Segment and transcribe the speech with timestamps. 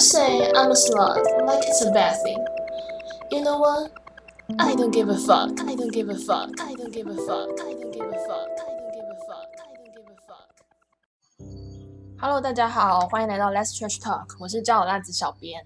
[0.00, 2.42] say I'm a slut like it's a bad thing.
[3.30, 3.92] You know what?
[4.58, 5.60] I don't give a fuck.
[5.60, 6.58] I don't give a fuck.
[6.58, 7.50] I don't give a fuck.
[7.60, 8.48] I don't give a fuck.
[8.58, 9.50] I don't give a fuck.
[9.60, 10.48] I don't give a fuck.
[12.18, 15.62] Hello，大家好，欢迎来到 Let's Trash Talk，我是交友辣子小编。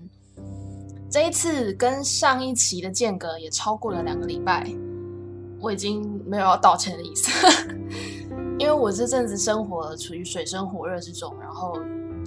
[1.11, 4.69] 这一次跟上一期的间隔也超过了两个礼拜，
[5.61, 7.31] 我已经没有要道歉的意思，
[8.59, 11.79] 因为我这阵子生活处于水深火热之中，然后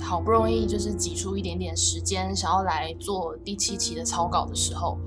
[0.02, 4.98] 好不容易就是挤出一点点时间，想要来做第七期的草稿的时候。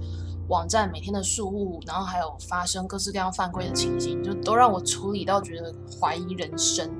[0.48, 6.90] 网站每天的事务，然后还有发生各式各样犯规的情形，就都让我处理到觉得怀疑人生，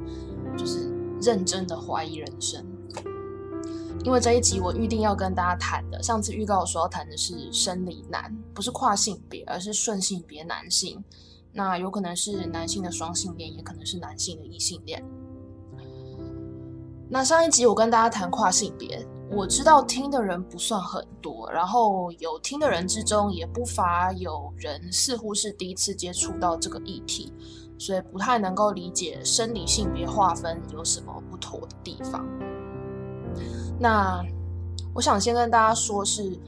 [0.57, 0.89] 就是
[1.21, 2.65] 认真的怀疑人生。
[4.05, 11.03] 因为这一集我预定要跟大家谈的，上次预告说要谈的是生理男，不是跨性别，而是顺性别男性。
[11.53, 15.05] 那有可能是男性的双性恋，也可能是男性的异性恋。
[17.13, 19.05] 那上一集我跟大家谈跨性别。
[19.33, 27.33] 我知道听的人不算很多，然后有听的人之中也不乏有人似乎是第一次接触到这个议题，
[27.79, 32.25] 所以不太能够理解生理性别划分有什么不妥的地方。
[33.79, 34.25] 那
[34.95, 36.39] 我想先跟大家说，是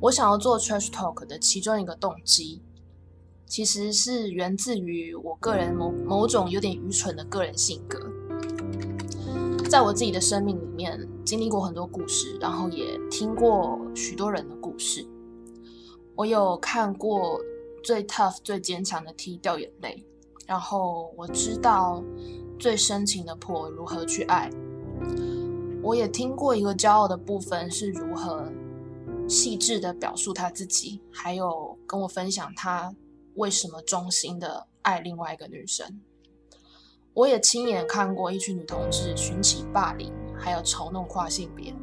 [0.00, 2.62] 我想要做 trash talk 的其中一个动机，
[3.46, 7.98] 其实是源自于我个人某某种有点愚蠢的个人性格。
[9.72, 15.02] 在我自己的生命里面，经历过很多故事，然后也听过许多人的故事。
[16.14, 17.40] 我有看过
[17.82, 20.04] 最 tough、最坚强的 T 掉眼泪，
[20.46, 22.04] 然后我知道
[22.58, 24.50] 最深情的婆如何去爱。
[25.82, 28.52] 我也听过一个骄傲的部分是如何
[29.26, 32.94] 细致的表述他自己，还有跟我分享他
[33.36, 35.98] 为什么忠心的爱另外一个女生。
[37.14, 41.74] 我也亲眼看过一群女同志群起霸凌，还有嘲弄跨性别。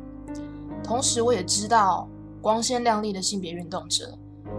[0.84, 2.10] 同时，我也知道
[2.42, 4.18] 光鲜亮丽的性别运动者，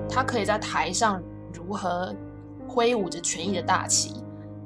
[0.08, 1.20] 他可以在台上
[1.52, 2.14] 如何
[2.68, 4.14] 挥舞着权益的大旗，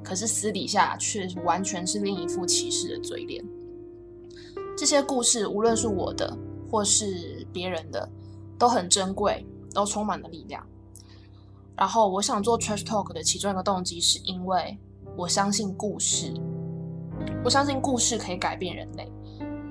[0.02, 3.42] 可是私底下却完全是另一副歧视的嘴脸。
[4.76, 6.36] 这些故事，无论是我的
[6.70, 8.06] 或是别人的，
[8.58, 10.62] 都很珍贵，都充满了力量。
[11.74, 14.78] 然后，我想做 Trash Talk 的其中一个动机，是因为。
[15.16, 16.34] 我相信故事，
[17.44, 19.08] 我相信故事可以改变人类，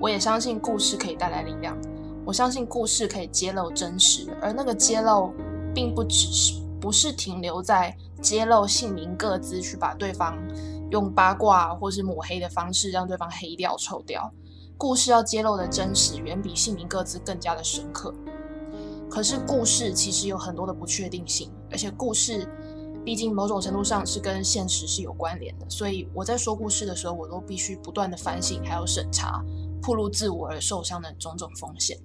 [0.00, 1.76] 我也相信故事可以带来力量。
[2.24, 5.34] 我相信故事可以揭露真实，而那个揭露
[5.74, 10.34] 并不只是不是停留在揭露姓名各自，去把对方
[10.90, 14.32] 用八卦或是抹黑的方式让对方黑掉、臭掉。
[14.78, 18.14] 故事要揭露的真实，远比姓名各自更加的深刻。
[19.10, 22.48] 可是故事其实有很多的不确定性，而且故事。
[23.04, 29.44] 毕竟某种程度上是跟现实是有关联的，所以我在说故事的时候，我都必须不断的反省，还有审查，
[29.82, 31.98] 暴露自我而受伤的种种风险。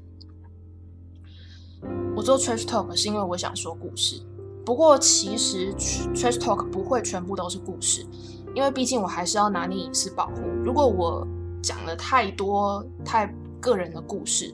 [2.16, 4.22] 我做 trash talk 是因为我想说故事，
[4.66, 5.74] 不过其实
[6.14, 8.06] trash talk 不会全部都是故事，
[8.54, 10.42] 因为毕竟我还是要拿捏隐私保护。
[10.66, 11.26] 如果我
[11.64, 14.54] 讲了太多太个人的故事，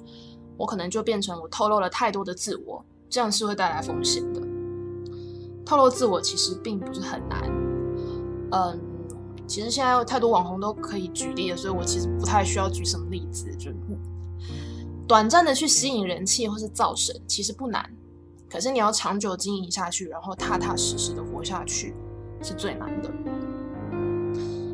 [0.58, 4.55] 我可能就变成我透露了太多的自我，这样是会带来风险的。
[5.66, 7.42] 透露自我其实并不是很难，
[8.52, 8.80] 嗯，
[9.48, 13.72] 其实现在有太多网红都可以举例了，所以我其实不太需要举什么例子，就
[15.08, 17.84] 短暂的去吸引人气或是造神，其实不难，
[18.48, 21.96] 可是你要长久经营下去，然后踏踏实实的活下去，
[22.44, 23.12] 是最难的。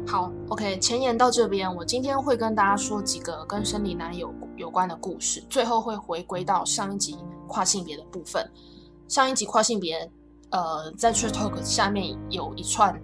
[0.06, 8.46] 好，OK，前言到这边，我今天会跟大家说几个跟生理男有有关的故事，最后会回归到上一集跨性别的部分，
[9.08, 10.12] 上一集跨性别。
[10.52, 13.00] 呃，在 True Talk 下面有一串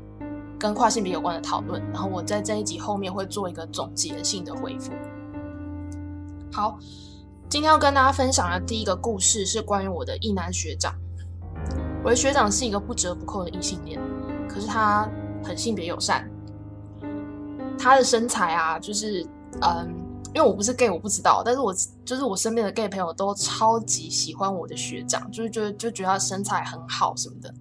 [0.60, 4.92] 跟跨性别有关的讨论，然后我在这一集后面会做一个总结性的回复。
[6.52, 6.78] 好，
[7.50, 10.94] 今天要跟大家分享的第一个故事是关于我的异男学长。
[12.04, 14.00] 我的学长是一个不折不扣的异性恋，
[14.50, 15.10] 可是他
[15.44, 16.30] 很性别友善，
[17.78, 19.26] 他的身材啊，就是
[19.62, 20.07] 嗯。
[20.38, 21.74] 因为我不是 gay，我不知道，但是我
[22.06, 27.52] 就是我身边的 gay 朋友都超级喜欢我的学长，就是觉得就觉得他身材很好什么的。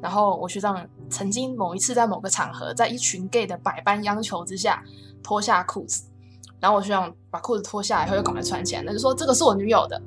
[0.00, 4.80] 然后我学长曾经某一次在某个场合，在一群 gay 的百般央求之下
[5.24, 6.04] 脱下裤子，
[6.60, 10.00] 然后我学长把裤子脱下来以后又赶快穿起来，那就说这个是我女友的。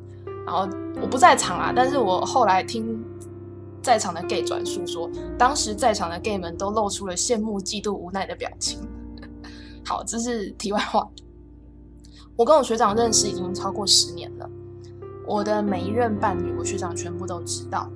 [0.45, 0.65] 然后
[1.01, 3.03] 我不在场啊，但是我后来听
[3.81, 8.79] 在场的 gay 转述说，当时在场的 gay 们都露出了羡慕、嫉妒、无奈的表情。
[9.85, 11.05] 好，这是题外话。
[12.35, 14.49] 我跟我学长认识已经超过十年了，
[15.27, 17.87] 我的每一任伴侣，我学长全部都知道。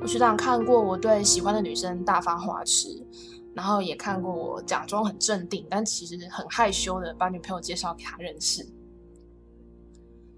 [0.00, 2.88] 我学长看过我对喜欢的女生大发花痴，
[3.52, 8.64] 然后也看过我假装很镇定，但其实很害羞的把女朋友介绍给他认识。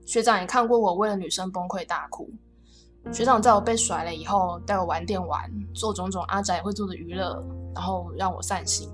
[0.07, 2.31] 学长也看过我为了女生崩溃大哭。
[3.13, 7.45] 学长在我被甩了以后，带我玩电玩，做种种阿宅会做的娱乐，
[7.75, 8.89] 然后让我散心。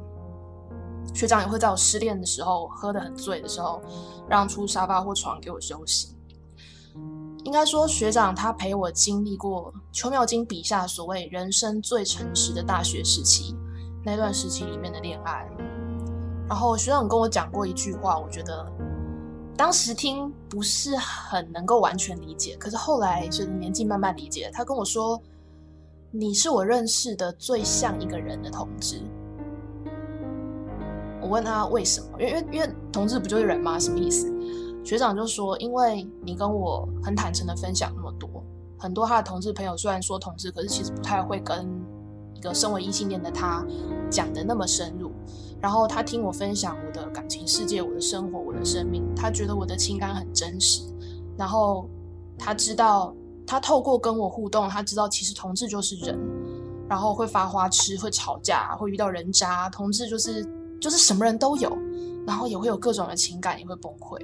[1.15, 3.81] 学长也会在我失恋的时候，喝得很醉的时候，
[4.29, 6.15] 让出沙发或床给我休息。
[7.45, 13.55] 应该说，学长他陪我经历过邱妙金笔下所谓人生最诚实的大学时期，
[14.03, 15.47] 那段时期里面的恋爱。
[16.49, 18.67] 然后学长跟我讲过一句话，我觉得
[19.57, 24.51] 当时听不是很能够完全理解，可是后来随着年纪慢慢理解。
[24.53, 25.21] 他跟我说
[26.11, 29.01] ：“你是我认识的最像一个人的同志。”
[31.25, 32.21] 我问他为什么？
[32.21, 33.79] 因为因为同志不就是人吗？
[33.79, 34.31] 什么意思？
[34.85, 38.29] 学长就说：因为你跟我很坦诚的分享那么多，
[38.79, 41.67] 很多他的同志朋友虽然说同志，可是其实不太会跟
[42.35, 43.65] 一个身为异性恋的他
[44.11, 45.13] 讲的那么深入。
[45.63, 50.83] 然后他听我分享我的感情世界、我的生活、我的生命，他觉得我的情感很真实。
[51.39, 51.89] 然后
[52.39, 53.17] 他知道，
[53.47, 56.21] 他透过跟我互动，他知道其实同志就是人，
[56.87, 60.47] 然后会发花痴、会吵架、会遇到人渣，同志就是。
[60.81, 61.77] 就是什么人都有，
[62.27, 64.21] 然后也会有各种的情感，也会崩溃。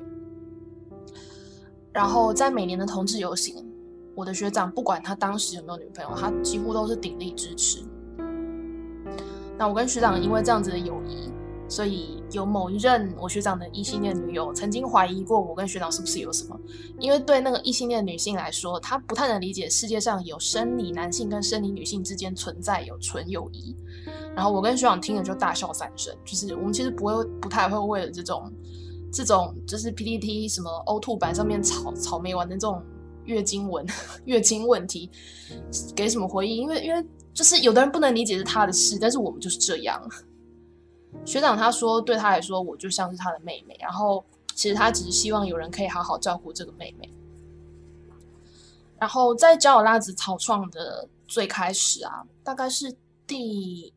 [1.93, 3.65] 然后在每年的同志游行，
[4.15, 7.83] 我的学长不管他当时有没有女朋友，他几乎都是鼎力支持。
[9.59, 11.31] 那我跟学长因为这样子的友谊。
[11.69, 16.61] 所以有某一任我学长的异性恋女友曾经怀疑过我跟学长是不是有什么，
[16.99, 23.77] 因为对那个异性恋女性来说，她不太能理解世界上有生理男性跟生理女性之间存在有纯友谊。
[24.35, 28.53] 然后我跟学长听了就大笑三声，就是我们其实不会不太会为了这种
[29.13, 32.83] 这种就是 PPT 什么 O two 版上面草草莓玩的这种
[33.25, 33.87] 月经文
[34.25, 35.11] 月经问题
[35.95, 37.05] 给什么回应，因为因为
[37.35, 40.03] 就是有的人不能理解是他的事，但是我们就是这样。
[41.25, 43.77] 学长他说，对他来说，我就像是他的妹妹。
[43.81, 44.25] 然后，
[44.55, 47.11] 其实他只是希望有人可以好好照顾这个妹妹。
[48.97, 52.95] 然后，在交友拉子草创的最开始啊，大概是
[53.31, 53.95] 第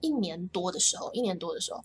[0.00, 1.84] 一年多的时候，一年多的时候，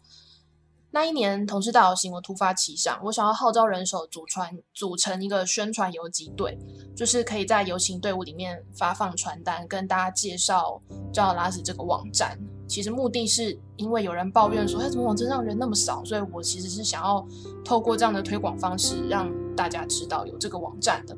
[0.92, 6.58] 那一年同事大游行，我突发奇想，我想要号召人手组传组成一个宣传游击队，
[6.96, 10.82] 就是可以在游行队伍里面发放传单，跟大家介绍
[11.12, 12.40] 交友拉子这个网站。
[12.70, 16.06] 其实目的是因为有人抱怨说，哎，怎么网站上人那么少？
[16.06, 17.28] 所以我其实是想要
[17.66, 21.18] 透过这样的推广方式，让大家知道有这个网站的。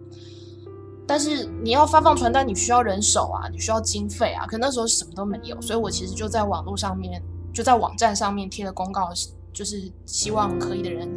[1.09, 4.45] 但是你要发放传单，你需要人手啊，你需要经费啊。
[4.45, 7.19] 可那时候什么都没有，所以我其实就在网络上面，
[7.51, 9.09] 就在网站上面贴了公告，
[9.51, 11.09] 就是希望可以的人、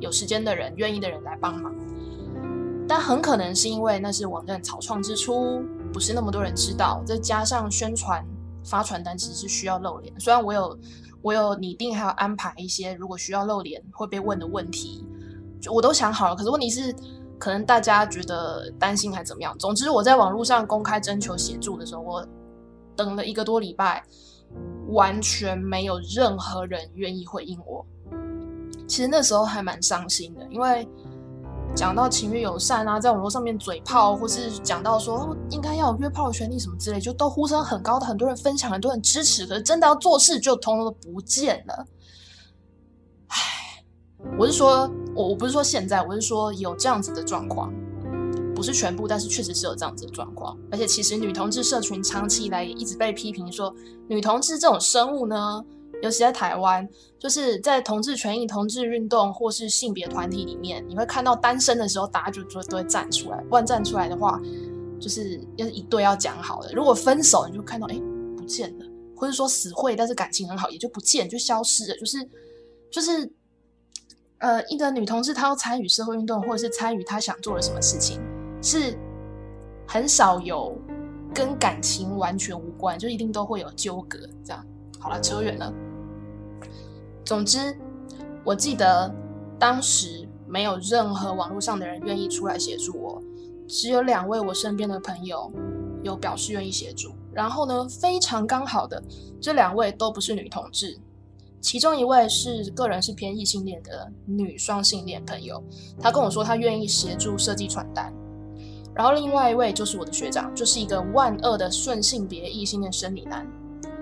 [0.00, 1.72] 有时间的人、愿意的人来帮忙。
[2.88, 5.62] 但很可能是因为那是网站草创之初，
[5.92, 8.26] 不是那么多人知道，再加上宣传。
[8.62, 10.78] 发传单其实是需要露脸，虽然我有
[11.22, 15.02] 我有拟定还有安排一些如果需要露脸会被问的问题，
[15.62, 16.36] 就我都想好了。
[16.36, 16.94] 可是问题是，
[17.40, 19.58] 可能大家觉得担心还怎么样？
[19.58, 22.24] 总之，我在网络上公开征求协助的时候，我
[22.94, 24.04] 等了一个多礼拜，
[24.90, 27.84] 完全没有任何人愿意回应我。
[28.86, 30.86] 其实那时候还蛮伤心的，因为。
[31.72, 39.46] 讲到情侣友善啊，在网络上面嘴炮，或是讲到说应该要有约炮的权利什么之类，就都呼声很高的，很多人分享，很多人支持。
[39.46, 41.86] 可是真的要做事，就通通都不见了。
[44.38, 47.72] 我是说，我我不是说现在，我是说有这样子的状况，
[48.54, 50.56] 不是全部，但是确实是有这样子的状况。
[50.70, 53.74] 而且其实女同志社群长期以来也一直被批评说，
[54.08, 55.64] 女同志这种生物呢。
[56.02, 63.44] 尤其在台湾，就是在同志权益、同志运动或是性别团体里面，你会看到单身的时候，大家就就都会站出来。
[63.50, 64.40] 万站出来的话，
[64.98, 66.72] 就是要一对要讲好的。
[66.72, 68.00] 如果分手，你就看到哎
[68.34, 71.94] 不见了，或者说死会，但是感情很好，也就不见就消失了。
[71.98, 72.26] 就是
[72.90, 73.30] 就是
[74.40, 78.20] 呃，一个女同志她要参与社会运动，或者是参与她想做的什么事情，
[78.62, 78.98] 是
[79.86, 80.76] 很少有
[81.34, 84.18] 跟感情完全无关，就一定都会有纠葛。
[84.42, 84.66] 这样
[84.98, 85.72] 好了，扯远了。
[87.24, 87.76] 总之，
[88.42, 89.14] 我记得
[89.58, 93.22] 当时没有任何网络上的人愿意出来协助我，
[93.68, 95.52] 只有两位我身边的朋友
[96.02, 97.12] 有表示愿意协助。
[97.32, 99.02] 然后呢，非常刚好的，
[99.40, 100.98] 这两位都不是女同志，
[101.60, 105.62] 其中一位是个人是偏异性恋的女双性恋朋友，
[106.00, 108.12] 她跟我说她愿意协助设计传单。
[108.94, 113.46] 然后另外一位就是我的学长，就是一个万恶的顺性别异性恋生理男。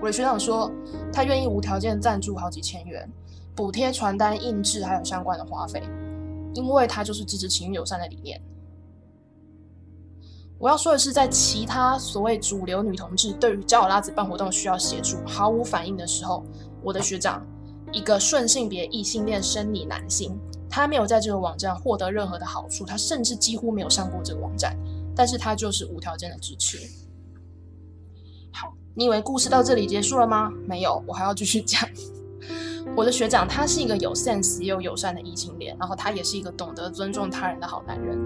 [0.01, 0.71] 我的学长说，
[1.11, 3.07] 他愿意无条件赞助好几千元，
[3.55, 5.83] 补贴传单印制还有相关的花费，
[6.53, 8.41] 因为他就是支持情侣友善的理念。
[10.57, 16.43] 我要说的是，在其他所谓主流女同志对于交友拉子办活动需要协助毫无反应的时候，
[16.81, 17.45] 我的学长，
[17.91, 20.37] 一个顺性别异性恋生理男性，
[20.69, 24.77] 他没有在这个网站获得任何的好处，他甚至几乎没有上过这个网站，
[25.15, 26.77] 但是他就是无条件的支持。
[28.51, 30.51] 好，你以为故事到这里结束了吗？
[30.67, 31.87] 没有，我还要继续讲。
[32.95, 38.17] 我的学长他是一个有 sense 又友善的异性恋，然后他也是一个懂得尊重他人的好男人。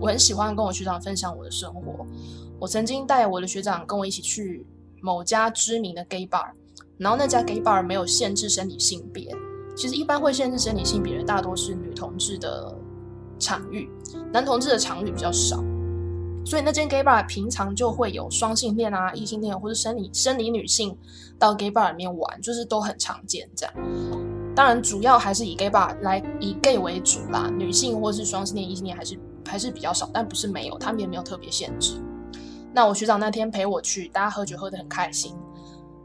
[0.00, 2.04] 我很喜欢跟我学长分享我的生活。
[2.58, 4.66] 我曾经带我的学长跟我一起去
[5.00, 6.50] 某家知名的 gay bar，
[7.02, 9.34] 然后那家 gay bar 没有限制生理性别。
[9.74, 12.74] 其实一般会限制生理性别的大多是女同志的
[13.38, 13.90] 场域，
[14.32, 15.62] 男同志的场域比较少。
[16.44, 20.96] 所以那间 gay bar 平常就会有双性恋啊、异性恋或者生理生理女性
[21.38, 23.74] 到 gay bar 里面玩，就是都很常见这样。
[24.54, 31.94] 当然，主要还是以 gay bar 来以 gay 为主啦，女性或是双性恋、异性恋还是还是比较少，但不是没有，他们也没有特别限制。
[32.74, 35.34] 那我学长那天陪我去，大家喝酒喝得很开心，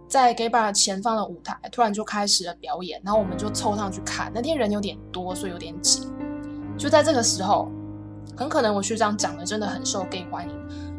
[0.07, 4.31] 在 gay bar 前方的舞台突然就开始了表演，然后我们就凑上去看。
[4.33, 6.07] 那天人有点多，所以有点挤。
[6.77, 7.69] 就在这个时候。
[8.35, 10.55] 很可能我学长长得真的很受 gay 欢迎，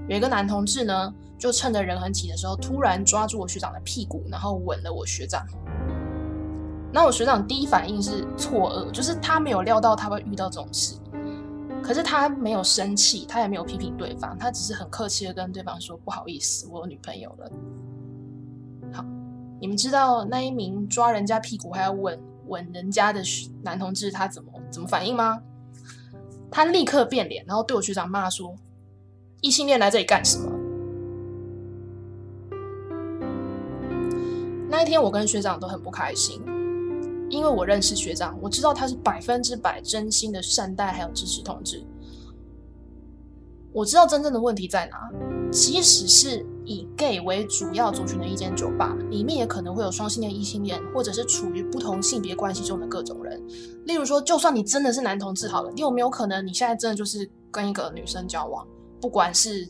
[0.08, 5.46] 有一个男同志呢，就趁着人很挤的时候，突然抓住我学长的屁股，然后吻了我学长。
[6.92, 10.96] 那我学长第一反应是错愕，就是他没有料到他会遇到这种事，
[11.80, 17.48] 可是他没有生气，他也没有批评对方，他只是很客气的跟对方说不好意思，我有女朋友了。
[19.60, 23.20] 你们知道那一名抓人家屁股还要吻吻人家的
[23.62, 25.42] 男同志他怎么怎么反应吗？
[26.50, 28.56] 他立刻变脸，然后对我学长骂说
[29.42, 30.50] ：“异性恋来这里干什么？”
[34.70, 36.40] 那一天，我跟学长都很不开心，
[37.28, 41.84] 因为我认识学长，我知道他是百分之百真心的善待还有支持同志。
[43.72, 45.10] 我知道真正的问题在哪，
[45.50, 46.46] 即使是。
[46.68, 53.42] 以 gay 为主要族群的一间酒吧，里面也可能会有双性恋、异性恋，或者是处于不同性别关系中的各种人。
[53.86, 58.66] 例如说，就算你真的是男同志好了，你有没有可能你现在真的就是跟一个女生交往？
[59.00, 59.66] 不管是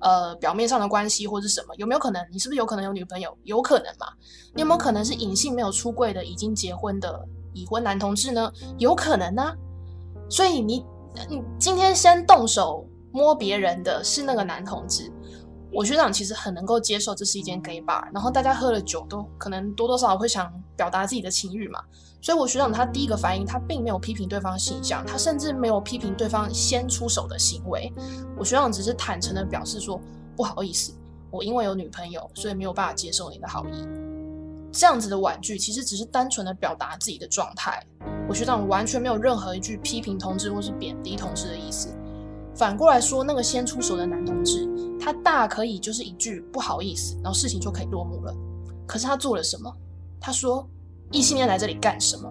[0.00, 2.26] 呃表面上的关系或是什么，有没有可能？
[2.32, 3.36] 你是不是有可能有女朋友？
[3.44, 4.06] 有可能嘛？
[4.54, 8.50] 你有没有可能是隐性没有出柜的已经结婚的已婚男同志呢？
[8.78, 9.52] 有可能呢。
[10.30, 10.82] 所以你
[11.28, 15.12] 你今天先动手摸别人的是那个男同志。
[15.70, 21.80] 我学长其实很能够接受这是一间 gay bar，然后大家喝了酒都可能多多少少会想表达自己的情欲嘛，
[22.22, 27.92] 所以我学长他第一个反应他并没有批评对方形象，他甚至没有批评对方先出手的行为，
[28.36, 30.00] 我学长只是坦诚的表示说
[30.34, 30.94] 不好意思，
[31.30, 33.86] 我因为有女朋友，所以没有办法接受你的好意。
[34.72, 37.82] 这样子的婉拒其实只是单纯的表达自己的状态，
[38.28, 41.94] 我学长完全没有任何一句批评同志或是贬低同志的意思。
[42.54, 44.68] 反过来说，那个先出手的男同志，
[45.08, 48.34] 他大可以就是一句不好意思，然后事情就可以落幕了。
[48.86, 49.74] 可是他做了什么？
[50.20, 50.68] 他说
[51.10, 52.30] 异性恋来这里干什么？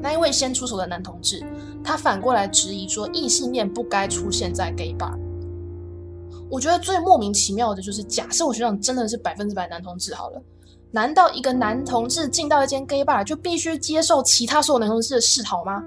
[0.00, 1.44] 那一位先出手的男同志，
[1.84, 5.14] 他反过来质疑说异性恋不该出现在 gay bar。
[6.50, 10.42] 我觉得最莫名其妙的就是，假设我学长真的是百分之百男同志好了，
[10.92, 15.84] 难道一个男同志进到一间 gay bar 就必须接受其他所有男同志的示好吗？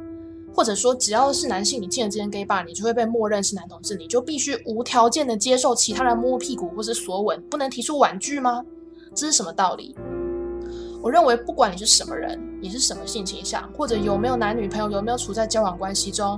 [0.60, 8.62] 或者说，只要是男性，你进了这间 gay bar，你就会被默认是男同志，你就必须无条件的接受其他人摸屁股或是索吻，不能提出婉拒吗？
[9.16, 9.96] 这是什么道理？
[11.02, 16.38] 我认为，不管你是什么人，你是什么性倾向，或者有没有男女朋友，有没有处在交往关系中，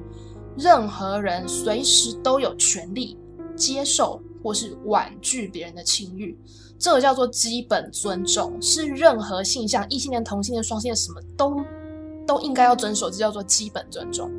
[0.56, 3.18] 任何人随时都有权利
[3.56, 6.38] 接受或是婉拒别人的情欲，
[6.78, 11.60] 这个叫做基本尊重，是任何性向，异性恋、同性恋、双性恋，什么都。
[12.26, 14.32] 都应该要遵守，这叫做基本尊重。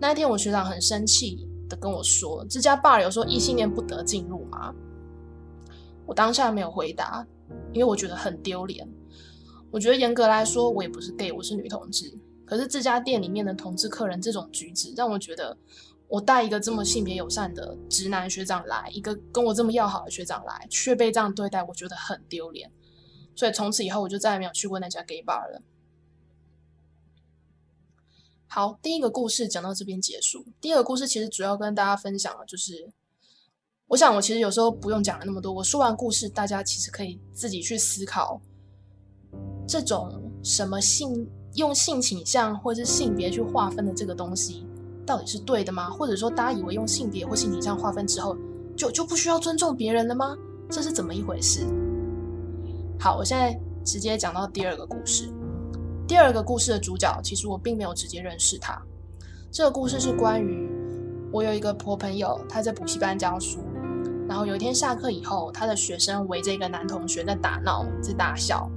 [0.00, 4.74] 那一天，我学长很生气的跟我说：“这家 bar 有说异性恋不得进入吗？”
[6.06, 7.26] 我当下没有回答，
[7.72, 8.88] 因为我觉得很丢脸。
[9.70, 12.12] 我觉得严格来说，我也不是 gay，我是女同志。
[12.44, 15.56] 可是这家店里面的同志客人这种举止，让我觉得
[16.08, 22.68] 我带一个这么性别友善的直男学长来，一个跟我这么要好的学长来，却被这样对待，我觉得很丢脸。
[23.36, 25.62] 所以从此以后，我就再也没有去过那家 gay bar 了。
[28.52, 30.44] 好，第一个故事讲到这边结束。
[30.60, 32.90] 第二个故事其实主要跟大家分享的就是，
[33.86, 35.52] 我想我其实有时候不用讲了那么多。
[35.52, 38.40] 我说完故事，大家其实可以自己去思考，
[39.68, 44.66] 这种什么性用性倾向或者是性别去划分的这个东西，
[45.06, 45.88] 到底是对的吗？
[45.88, 48.36] 或者说，大家以为用性别或性倾向划分之后，
[48.76, 50.36] 就就不需要尊重别人了吗？
[50.68, 51.64] 这是怎么一回事？
[52.98, 55.32] 好，我现在直接讲到第二个故事。
[56.10, 58.76] 第二个故事的主角，其实我并没有直接认识他。
[59.48, 60.68] 这个故事是关于
[61.32, 63.60] 我有一个婆朋友，她在补习班教书，
[64.28, 68.68] 然后有一天下课以后，她的学生围着一个男同学在打闹，在大笑。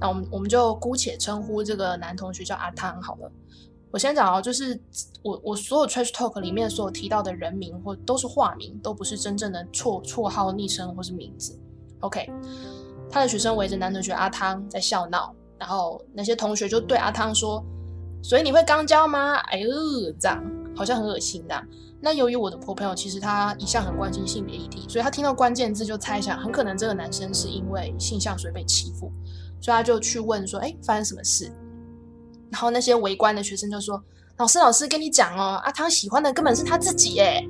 [0.00, 3.30] 那我们我们就姑且称呼这个男同学叫阿汤好了。
[3.90, 4.80] 我先讲哦，就是
[5.22, 11.60] 我我所有 trash talk 里面所有提到的人名或都是化名，都不是真正的绰绰号、昵称或是名字。
[12.00, 12.32] OK，
[13.10, 17.64] 他的学生围着男同学阿汤在笑闹，然后那些同学就对阿汤说
[18.22, 19.68] ：“所以你会肛交吗？”哎呦，
[20.20, 20.42] 这样
[20.76, 21.64] 好像很恶心的。
[22.00, 29.10] 那由于我的婆朋友其实他一向很关心性别议题，所以他听到关键字就猜想，很可能这个男生是因为性向所以被欺负，
[29.60, 31.50] 所以他就去问说：“哎，发生什么事？”
[32.50, 34.00] 然后那些围观的学生就说
[34.38, 37.44] ：“老师，老师跟你讲哦，阿汤喜欢的根本是他自己耶。”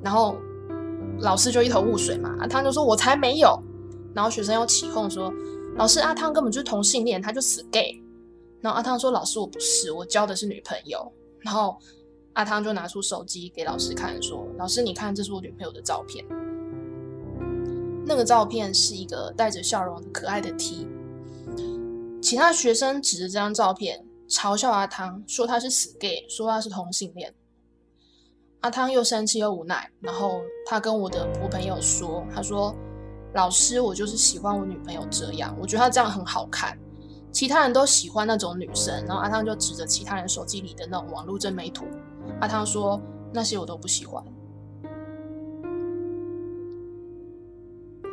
[0.00, 0.36] 然后
[1.18, 2.34] 老师就一头雾水嘛。
[2.38, 3.60] 阿汤就说：“我才没有。”
[4.14, 5.32] 然后学生又起哄说
[5.76, 8.00] ：“老师，阿汤根本就是同性恋，他就死 gay。”
[8.60, 11.10] 然后阿汤说：“老师，我不是，我交的是女朋友。”
[11.40, 11.76] 然后
[12.34, 16.24] 阿汤就拿出手机给老师看，说：“老师，你看，这是我女朋友的照片。
[18.06, 20.86] 那个照片是一个带着笑容的可爱的 T。”
[22.22, 27.34] 其他学生指着这张照片嘲笑阿汤，说他是死 gay，说他是同性恋。
[28.60, 32.72] 阿汤又生气又无奈，然后他跟我的婆朋友说：“他说
[33.34, 36.76] 老师，我就是喜欢我女朋友这样，我觉得她这样很好看。
[37.32, 41.86] 其他人都喜欢那种女生。”然后阿汤就指着其他人手机里的那种网络真美图，
[42.40, 43.00] 阿汤说
[43.32, 44.22] ：“那些我都不喜欢。”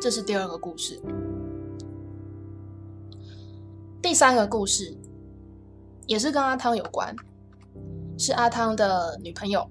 [0.00, 0.98] 这是第二个故事。
[4.00, 4.96] 第三个故事
[6.06, 7.14] 也是跟阿汤有关，
[8.16, 9.68] 是阿汤的女朋友。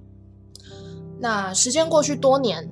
[1.20, 2.70] 那时间过去多年，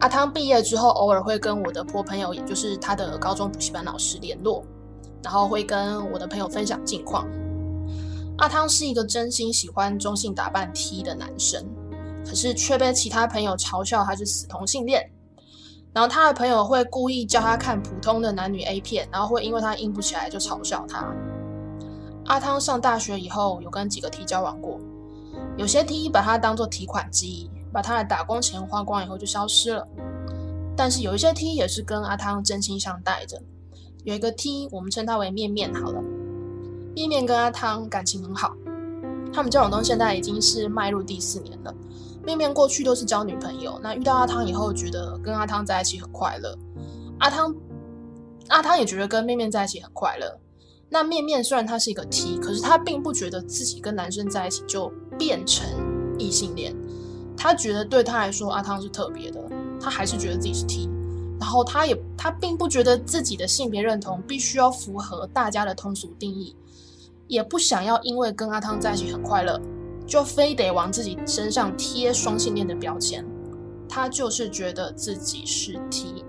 [0.00, 4.62] 阿汤毕业之后，偶尔会跟我的婆朋友，也就是他的高中补习班老师联络，
[5.22, 7.26] 然后会跟我的朋友分享近况。
[8.38, 11.64] 阿汤是一个真心喜欢中性打扮 T 的男生，
[12.26, 15.10] 可是却被其他朋友嘲笑他是死同性恋。
[15.94, 21.10] 然后他的朋友会故意叫他看普通的男女 A 片，然后会因为他硬不起来就嘲笑他。
[22.26, 24.78] 阿汤上大学以后有跟几个 T 交往过，
[25.56, 29.86] 有些 T 把他当做提款机，把他的打工钱花光以后就消失了。
[30.74, 33.38] 但是有一些 T 也是跟阿汤真心相待着。
[34.02, 36.00] 有一个 T，我们称他为面面好了，
[36.94, 38.56] 面面跟阿汤感情很好，
[39.30, 41.74] 他们交往到现在已经是迈入第四年了。
[42.24, 46.56] 面面过去都是交女朋友，那遇到阿汤以后，觉得跟阿汤在一起很快乐。
[47.18, 47.54] 阿汤，
[48.48, 50.40] 阿汤也觉得跟面面在一起很快乐。
[50.88, 55.66] 那面面虽然他是一个 T，可是他并不觉得自己跟男生在一起就变成
[56.18, 56.74] 异性恋。
[57.46, 59.40] 他觉得对他来说，阿汤是特别的，
[59.80, 60.90] 他还是觉得自己是 T。
[61.38, 66.56] 然后他也他并不觉得自己的性别认同必须要符合大家的通俗定义，
[67.28, 69.60] 也不想要因为跟阿汤在一起很快乐。
[70.08, 73.24] 就非得往自己身上贴双性恋的标签，
[73.88, 76.24] 他就是觉得自己是 T。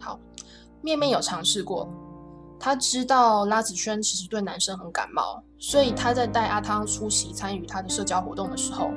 [0.00, 0.18] 好，
[0.80, 1.88] 面面有尝试过，
[2.58, 8.90] 他知道拉子圈其实对男生很感冒，所以他在带阿汤出席参与他的社交活动的时候，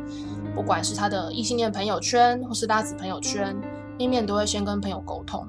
[0.54, 3.56] 不管是他的异性恋朋友圈或是拉子朋友圈，
[3.98, 5.48] 面面都会先跟朋友沟通。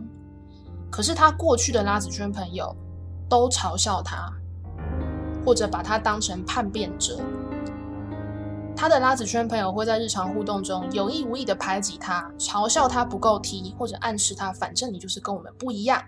[0.91, 2.75] 可是他过去的拉子圈朋友
[3.29, 4.33] 都嘲笑他。
[5.43, 7.19] 或者把他当成叛变者，
[8.77, 15.99] 他的拉子圈朋友会在日常互动中有意无意的排挤他，嘲笑他不够 T，或者暗示他反正你就是跟我们不一样。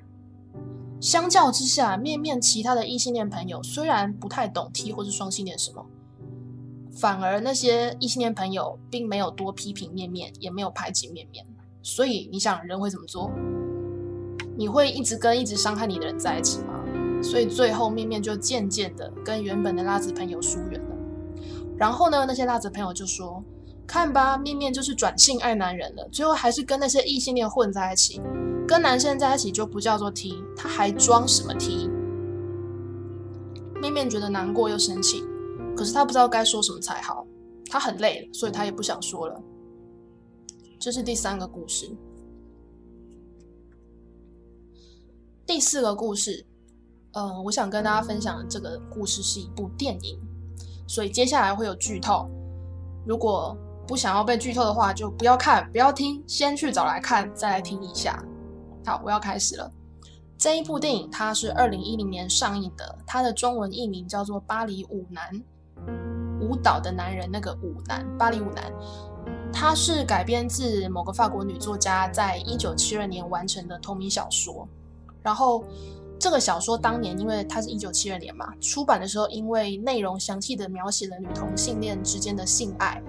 [1.02, 5.84] 相较之下，面面其他的异性恋朋友虽然不太懂 T 或是双性恋什么，
[6.92, 11.44] 反而那些异性恋朋友并没有多批评面面，也没有排挤面面。
[11.82, 13.32] 所以你想人会怎么做？
[14.56, 16.80] 你会一直跟一直伤害你的人在一起吗？
[17.20, 20.96] 所以最后面面就渐渐的跟原本的拉子朋友疏远了。
[21.76, 23.42] 然后呢，那些拉子朋友就说
[23.86, 28.20] ：“看吧，面面就是转性爱男人了。”最后还是跟那些异性恋混在一起，
[28.66, 31.88] 跟男生在一起就不叫做 T，他还装什么 T？
[33.80, 35.24] 面面觉得难过又生气，
[35.76, 37.26] 可是他不知道该说什么才好。
[37.68, 39.42] 他很累了，所以他也不想说了。
[40.78, 41.90] 这是第三个故事。
[45.46, 46.46] 第四个故事。
[47.14, 50.18] 呃，我想跟大家分享的这个故事是一部电影，
[50.86, 52.26] 所以接下来会有剧透。
[53.06, 53.56] 如果
[53.92, 58.18] 不想要被剧透的话，就不要看，不要听，先去找来看，再来听一下。
[58.86, 59.70] 好，我要开始了。
[60.38, 65.30] 这一部电影它是二零一零年上映的，它的中文译名叫做《巴黎舞男》，
[66.40, 68.72] 舞蹈的男人那个舞男，巴黎舞男。
[69.52, 74.66] 它是改编自某个法国女作家在一九七二年完成的同名小说，
[75.22, 75.62] 然后。
[76.18, 83.02] 这个小说当年，因为它是一九七二年嘛，出版的时候，因为内容详细的描写了女同性恋之间的性爱，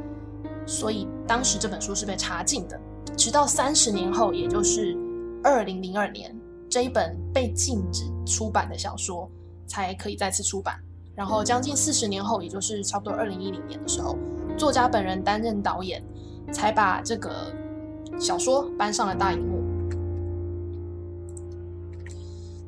[0.66, 2.80] 所以当时这本书是被查禁的。
[3.18, 4.98] 直到三十年后，也就是
[5.44, 6.36] 二零零二年，
[6.70, 9.30] 这一本被禁止出版的小说
[9.68, 10.76] 才可以再次出版。
[11.16, 14.18] 然后将近四十年后，也就是差不多二零一零年的时候，
[14.58, 16.04] 作家本人担任导演，
[16.52, 17.54] 才把这个
[18.20, 19.62] 小说搬上了大荧幕。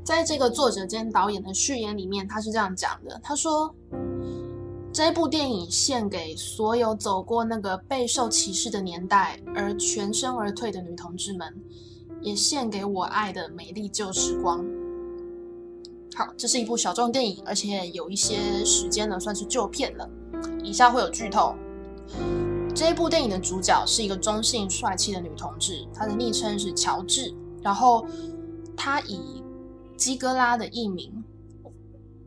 [0.04, 3.74] 在这个作者兼导演的序言里面，他是这样讲的：他说，
[4.96, 11.54] 这部电影献给所有走过那个备受歧视的年代而全身而退的女同志们，
[12.22, 14.66] 也献给我爱的美丽旧时光。
[16.16, 20.10] 好，这是一部小众电影，而且有一些时间呢，算是旧片了。
[20.64, 21.54] 以下会有剧透。
[22.74, 27.36] 这一部电影的主角是一个中性帅气的女同志，她的昵称是乔治。
[27.62, 28.08] 然后
[28.78, 29.44] 她以
[29.98, 31.22] 基哥拉的艺名，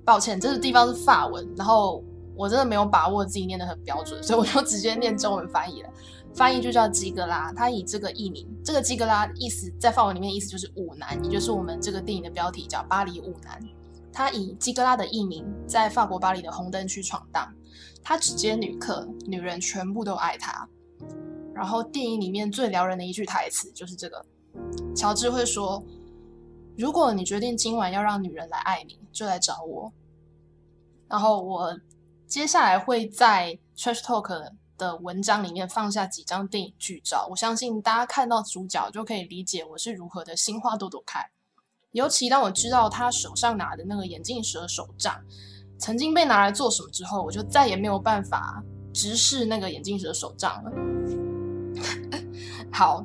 [0.04, 2.04] 抱歉，这个地方是法文，然后
[2.38, 5.90] 我真的没有把握自己念得很标准，所以我就直接念中文翻译了。
[6.32, 13.60] 翻译就叫基格拉，他以这个艺名，这个基格拉意思在范文里面意思就是舞男，也就是我们这个电影的标题叫巴黎舞男。
[14.12, 17.52] 他以基格拉的艺名在法国巴黎的红灯区闯荡，
[18.04, 20.68] 他只接女客，女人全部都爱他。
[21.52, 24.24] 然后电影里面最撩人的一句台词就是这个：
[24.94, 25.82] 乔治会说，
[26.76, 29.92] 如果你决定今晚要让女人来爱你，就来找我。
[31.08, 31.76] 然后我
[32.28, 41.20] 接下来会在 Trash Talk 的文章里面放下几张电影剧照，我相信大家看到主角就可以理解我是如何的心花朵朵开。
[41.92, 45.18] 尤其当我知道他手上拿的那个眼镜蛇手杖
[45.78, 48.62] 曾经被拿来做什么之后，我就再也没有办法
[48.92, 50.70] 直视那个眼镜蛇手杖了。
[52.70, 53.02] 好，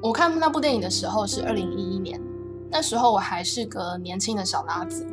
[0.00, 2.22] 我看那部电影的时候是二零一一年，
[2.70, 5.04] 那时候我还是个年轻的小拉子。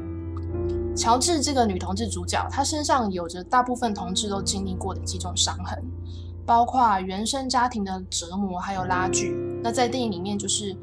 [0.96, 5.84] 乔治这个女同志主角，她身上有着大部分同志都经历过的几种伤痕，
[6.46, 9.36] 包括原生家庭的折磨，还有拉锯。
[9.64, 10.76] 那在电影里面就是。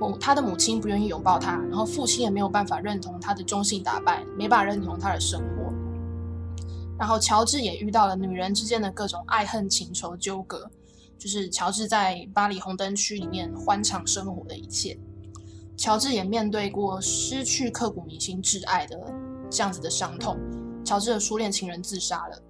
[0.00, 5.72] 母她的母亲不愿意拥抱她，然后父亲也没有办法认同她的中性打扮，没办法认同她的生活。
[6.96, 10.70] 然后乔治也遇到了女人之间的各种爱恨情仇纠葛，
[11.18, 14.96] 就是乔治在巴黎红灯区里面欢畅生活的一切。
[15.76, 18.96] 乔治也面对过失去刻骨铭心挚爱的
[19.50, 20.36] 这样子的伤痛，
[20.84, 22.42] 乔治的初恋情人自杀了。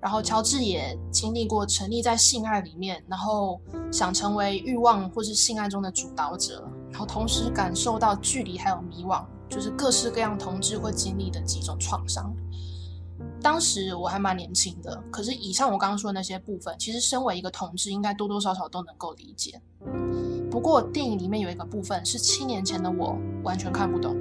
[0.00, 3.60] 然后乔治也经历过沉溺在性爱里面，然后
[3.92, 12.34] 想成为欲望或是性爱中的主导者，然后同时感受到距离还有迷惘，就是各式各样同志会经历的几种创伤。
[13.40, 19.60] 当时我还蛮年轻的，可是以上我刚刚说的那些部分，其实身为一个同志，应该多多少少都能够理解。
[20.50, 24.16] 不过电影里面有一个部分是七年前的我完全看不懂，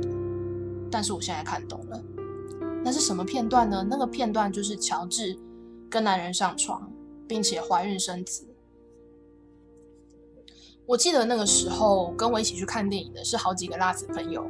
[0.91, 2.03] 但是我现在看懂了。
[2.83, 3.85] 那是什么片段呢？
[3.89, 5.39] 那个片段就是乔治。
[5.93, 6.89] 跟男人上床，
[7.27, 8.47] 并且怀孕生子。
[10.85, 14.49] 我记得那个时候跟我一起去看电影的是好几个辣子朋友。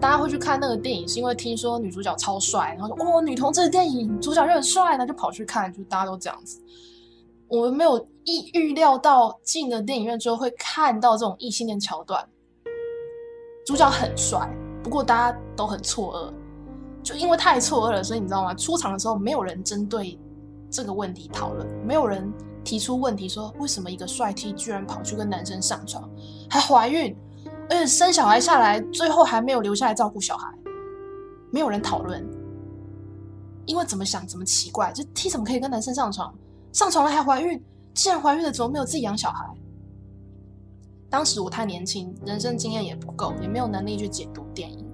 [0.00, 6.60] 大家会去看那个电影，是因为听说女主角超帅，然后说哦，女同志的电影主角就很帅，呢就跑去看，就大家都这样子。
[7.46, 12.28] 我们没有意预料到进了电影院之后会看到这种异性恋桥段。
[13.64, 14.52] 主角很帅，
[14.84, 16.32] 不过大家都很错愕，
[17.02, 18.54] 就因为太错愕了，所以你知道吗？
[18.54, 20.16] 出场的时候没有人针对。
[20.70, 22.32] 这个问题讨论，没有人
[22.64, 26.10] 提出问题说为什么一个帅 T 居然跑去跟男生上床，
[26.50, 27.16] 还怀孕，
[27.70, 30.52] 而且生小孩下来，最后还没有留下来照顾小孩，
[31.52, 32.28] 没有人讨论，
[33.66, 36.34] 因为怎么想怎么奇怪，这 T 怎么可以跟男生上床，
[36.72, 37.62] 上床了还怀孕？
[37.94, 39.46] 既然怀孕了，怎么没有自己养小孩？
[41.14, 44.84] 当时我太年轻，人生经验也不够，也没有能力去解读电影。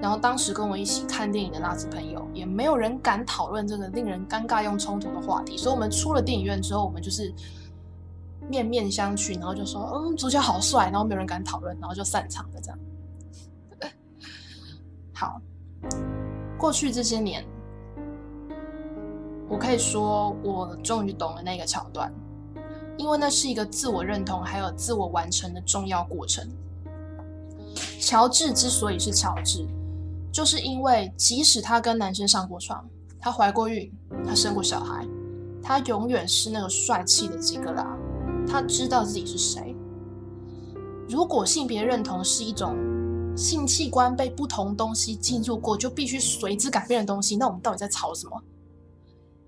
[0.00, 7.34] 然后当时跟我一起看电影的那子朋友，也没有人敢讨论这个令人尴尬又冲突的话题，所以我们出了电影院之后，我们就是
[8.48, 12.60] 面面相觑，然后就说：“嗯，主角好帅。”然后没有人敢讨论，然后就散场了。
[12.62, 12.78] 这样。
[15.12, 15.42] 好，
[16.56, 17.44] 过去这些年，
[19.48, 22.14] 我可以说我终于懂了那个桥段，
[22.98, 26.46] 因为那是一个自我认同还有自我完成的重要过程。
[27.98, 29.66] 乔治之所以是乔治。
[30.30, 32.86] 就是因为，即使他跟男生上过床，
[33.18, 33.90] 她怀过孕，
[34.26, 35.04] 她生过小孩，
[35.62, 37.96] 她永远是那个帅气的吉格拉。
[38.46, 39.74] 他知道自己是谁。
[41.08, 42.76] 如果性别认同是一种
[43.36, 48.40] 性器官被不同东西进入过就必须随之改变的东西，那我们到底在吵什么？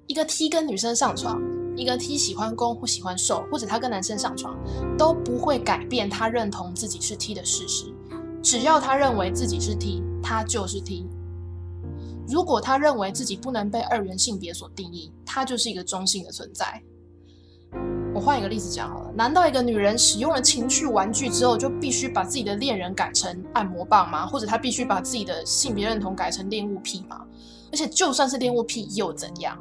[0.06, 1.40] 一个 T 跟女生上床，
[1.76, 4.58] 一个 T 喜欢攻或喜欢受，或者他跟男生上床，
[4.98, 7.92] 都不会改变他认同自己是 T 的事实。
[8.42, 10.02] 只要他认为自己是 T。
[10.22, 11.08] 他就是 T。
[12.28, 16.80] 如果他认为自己不能被二元性别所定义，他就是一个中性的存在。
[18.14, 24.26] 我换一个例子讲好了，难道一个女人使用了情趣玩具之后，就必须把自己的恋人改成按摩棒吗？
[24.26, 27.24] 或者她必须把自己的性别认同改成恋物癖吗？
[27.72, 29.58] 而且就算是恋物癖又怎样？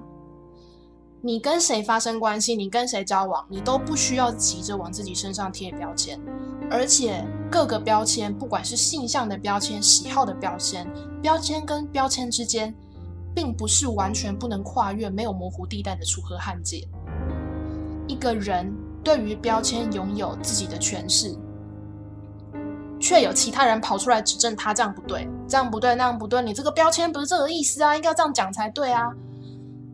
[1.22, 6.18] 你跟谁发生关系，你跟谁交往，你都不需要急着往自己身上贴标签。
[6.72, 10.88] 而且各个标签，不管是性向的标签、喜好的标签，
[11.22, 12.74] 标签跟标签之间，
[13.36, 16.88] 并不是完全不能跨越、没有模糊地带的楚河汉界。
[18.08, 21.36] 一个人对于标签拥有自己的诠释，
[22.98, 29.12] 却有其他人跑出来指正他这样不对，这样不对，那样不对，你这个标签不是这个意思啊，应该这样讲才对啊。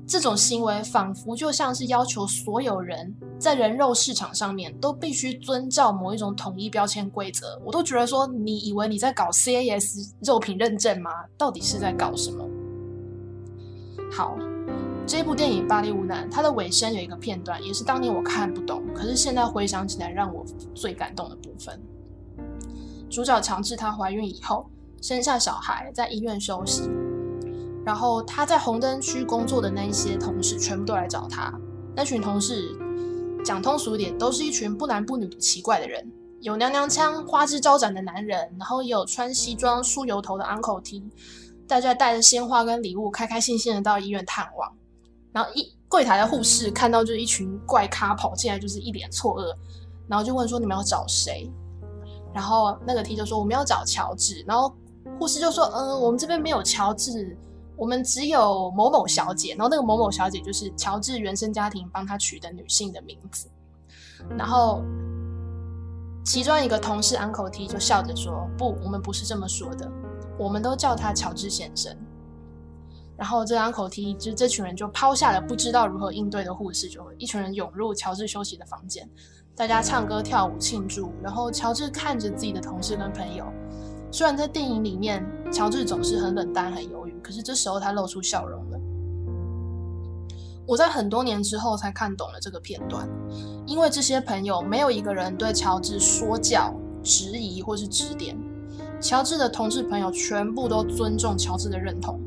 [0.07, 7.59] 这种行为仿佛就像是要求所有人在人肉市场上面都必须遵照某一种统一标签规则。
[7.65, 11.09] 我都觉得说，你以为你在搞 CAS 肉品认证吗？
[11.37, 12.47] 到底是在搞什么？
[14.11, 14.37] 好。
[15.07, 21.79] 这部电影《巴黎无难》，它的尾声有一个片段，也是当年我看不懂，可是现在回想起来让我最感动的部分。
[23.07, 24.67] 主角强制她怀孕以后，
[25.03, 26.89] 生下小孩，在医院休息，
[27.85, 31.53] 然后他在红灯区工作的那一些同事全部都来找他。
[31.95, 32.75] 那群同事
[33.45, 41.03] 讲通俗点，都是一群不男不女的奇怪的人，有娘娘腔、花枝招展的男人，然后也有穿西装、梳油头的 uncle T，
[41.67, 44.73] 大家带着鲜花跟礼物，开开心心的到医院探望。
[45.31, 49.55] 然后一柜台的护士看到就是一群怪咖跑进来，就是一脸错愕，
[50.07, 51.51] 然后就问说：“你们要找谁？”
[52.33, 54.73] 然后那个 T 就说：“我们要找乔治。”然后
[55.19, 57.37] 护士就说：“嗯，我们这边没有乔治，
[57.77, 63.47] 我们只有某某小姐。”然后那个某某小姐就是乔治原生家庭帮他取的女性的名字。
[64.37, 64.81] 然后
[66.23, 69.91] 其中一个同事 Uncle T 就笑着说：“不，我们不是这么说的，
[70.37, 71.95] 我们都叫他乔治先生。”
[73.17, 79.09] 然后这两口梯，就这群人就抛下了不知道如何应对的护士，就一群人涌入乔治休息的房间，
[79.55, 81.13] 大家唱歌跳舞庆祝。
[81.23, 83.45] 然后乔治看着自己的同事跟朋友，
[84.15, 88.79] 虽然在电影里面乔治总是很冷淡、很犹豫，可是这时候他露出笑容了。
[90.65, 93.05] 我在很多年之后才看懂了这个片段，
[93.67, 96.73] 因为这些朋友没有一个人对乔治说教、
[97.03, 98.37] 质疑或是指点，
[99.01, 102.17] 乔治的同志朋友全部都尊重乔治的认同。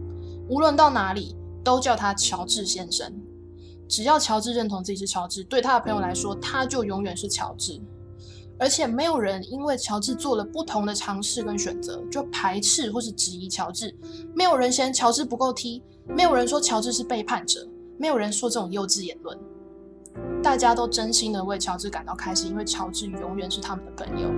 [0.50, 3.10] 无论到哪里，都叫他乔治先生。
[3.88, 7.80] 只要乔治认同自己是乔治，对他的朋友来说，他就永远是乔治。
[8.58, 13.94] 而且没有人因为乔治做了不同的尝试跟选择，就排斥或是质疑乔治。
[14.34, 19.38] 没有人嫌乔治不够踢，没有人说乔治是背叛者，没有人说这种幼稚言论。
[20.42, 24.28] 大家都真心的为乔治感到开心，因为乔治永远是他们的朋友。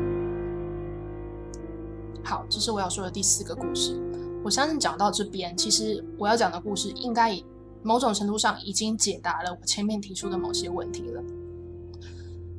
[2.22, 3.98] 好，这是我要说的第四个故事。
[4.44, 7.38] 我相信讲到这边，其实我要讲的故事应该
[7.82, 11.22] 某种程度上已经解答了我前面提出的某些问题了。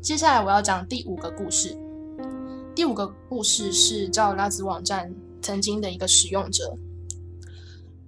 [0.01, 1.77] 接下来我要讲第五个故事。
[2.73, 6.75] 第五个故事是叫拉子网站曾经的一个使用者。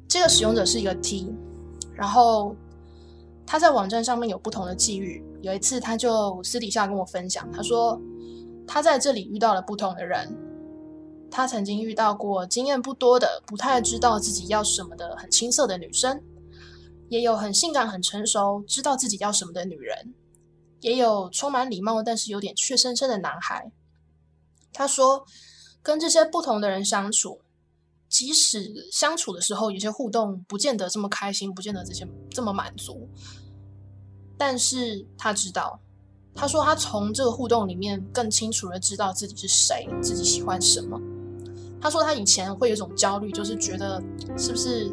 [0.07, 1.31] 这个使用者是一个 T，
[1.93, 2.55] 然后
[3.45, 5.23] 他在网站上面有不同的际遇。
[5.43, 8.01] 有一次，他就私底下跟我分享，他说
[8.65, 10.35] 他在这里遇到了不同的人。
[11.29, 16.19] 他曾经遇到过经验不多的、不太知道自己要什么的很青涩的女生，
[17.09, 20.13] 也有很性感、很成熟、知道自己要什么的女人，
[20.83, 23.71] 也有充满礼貌但是有点怯生生的男孩。
[24.71, 25.25] 他说，
[25.81, 27.39] 跟这些不同的人相处，
[28.09, 33.07] 即使相处的时候有些互动不见得这么开心，不见得这些这么满足，
[34.37, 35.79] 但是他知道，
[36.35, 40.99] 他说他从这个互动里面更清楚的知道自己是谁，自己喜欢什么。
[41.79, 44.01] 他说他以前会有一种焦虑，就是觉得
[44.37, 44.89] 是不是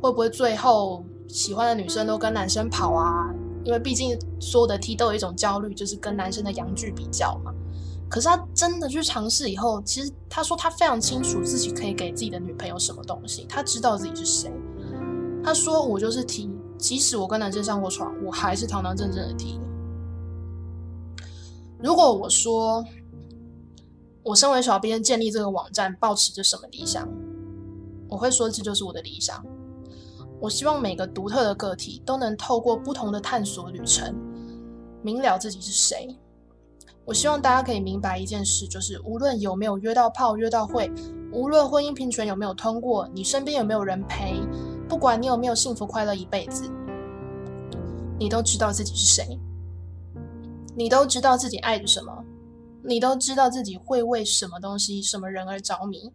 [0.00, 3.34] 会不会最后喜欢的女生都跟男生跑啊？
[3.68, 7.52] 因为毕竟所有的 T 都有一种焦虑，就是跟男生的阳具比较嘛。
[8.08, 14.50] 可是他真的去尝试以后，其实他说他非常清楚自己可以给自己的女朋友什么东西，他知道自己是谁。
[15.44, 19.60] 他说我就是 T，即使我跟男生上过床，我还是堂堂正正的 T。
[21.80, 22.84] 如果我说。
[24.24, 27.08] 我身为小编，建立这个网站，抱持着什么理想？
[28.10, 29.42] 我会说，这就是我的理想。
[30.40, 34.14] 我希望每个独特的个体都能透过不同的探索旅程，
[35.02, 36.16] 明了自己是谁。
[37.04, 40.90] 我希望大家可以明白一件事，就是无论有没有约到炮、约到会，
[41.32, 44.40] 无论婚姻平权有没有通过，你身边有没有人陪，
[44.88, 46.70] 不管你有没有幸福快乐一辈子，
[48.18, 49.40] 你都知道自己是谁，
[50.76, 52.24] 你都知道自己爱着什么。
[52.84, 56.12] 你都知道自己会为什么东西、什么人而着迷，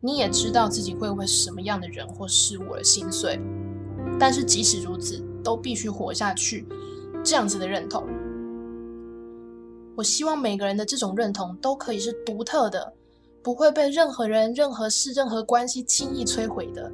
[0.00, 3.38] 你也知道自己会为什么样的人或事物而心碎。
[4.18, 6.66] 但是即使如此，都必须活下去。
[7.22, 8.06] 这样子的认同，
[9.96, 12.92] 我希望每个人的这种认同都可以是独特的，
[13.42, 16.92] 不会被任何人、任何事、任何关系轻易摧毁的。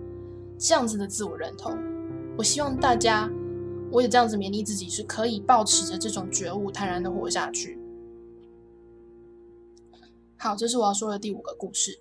[0.59, 1.77] 这样子的自我认同，
[2.37, 3.29] 我希望大家，
[3.91, 7.77] 我也这样子勉励自己，是可以保持着这种觉悟，坦然的活下去。
[10.37, 11.99] 好，这是我要说的第五个故事。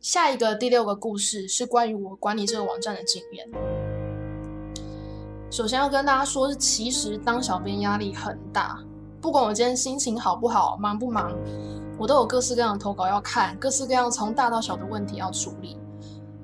[0.00, 3.75] 下一个第六个故事是关于我管理这个网站的经验。
[5.56, 8.78] 首先要跟大家说，是其实当小编压力很大。
[9.22, 11.32] 不管我今天心情好不好，忙不忙，
[11.98, 15.78] 我都有各式各样的投稿要看，各式各样从大到小的问题要处理。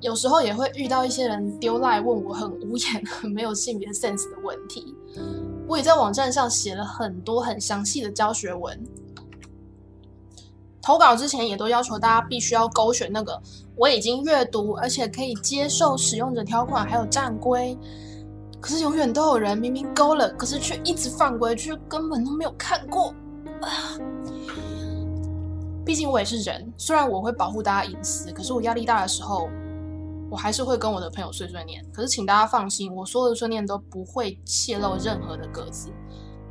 [0.01, 4.95] 有时候也会遇到一些人丢赖问我很无言、很 没有性别 sense 的问题。
[5.67, 8.83] 我也在网站上写了很多很详细的教学文。
[10.81, 13.39] 投稿之前也都要求大家必须要勾选那个
[13.75, 17.77] 我已经阅读，而且可以接受使用者条款还有站规。
[18.63, 23.13] 可是永远都有人明明勾了，可是却一直犯规，却根本都没有看过。
[25.85, 29.49] 毕竟我也是人，虽然我会保护大家隐私，可是我压力大的时候，
[30.31, 31.85] 我还是会跟我的朋友碎碎念。
[31.91, 35.89] 可是请大家放心，我所有的碎念都不会泄露任何的个字。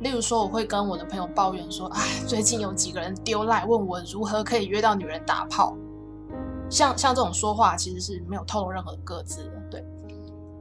[0.01, 5.75] 例如说，我会跟我的朋友抱怨说：“哎，最近有几个人丢赖问我如何可以约到女人打炮。”
[6.69, 9.83] 像像这种说话其实是没有透露任何个字的，对。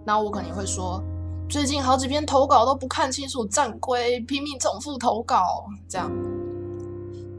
[0.07, 1.03] 然后我可能会说
[1.48, 6.11] ：“最近好几篇投稿都不看清楚站规，拼命重复投稿。”这样。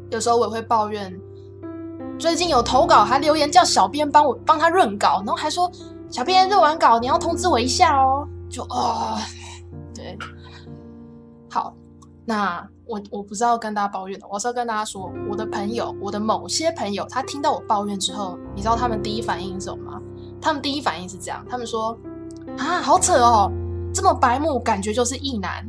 [0.09, 1.19] 有时候我也会抱怨，
[2.19, 5.71] 最近有投稿还留言叫小编帮我帮他润稿，然后还说
[6.09, 9.17] ：“小编润完稿你要通知我一下哦。”就啊，
[9.95, 10.17] 对，
[11.49, 11.73] 好。
[12.25, 20.01] 那我我不知道跟大家抱怨，我是要跟大家说，我的朋友，我的某些朋友，他听到我抱怨之后，你知道他们第一反应是什么吗？
[20.39, 21.97] 他们第一反应是这样，他们说
[22.57, 23.51] 啊，好扯哦，
[23.93, 25.63] 这么白目，感觉就是异男，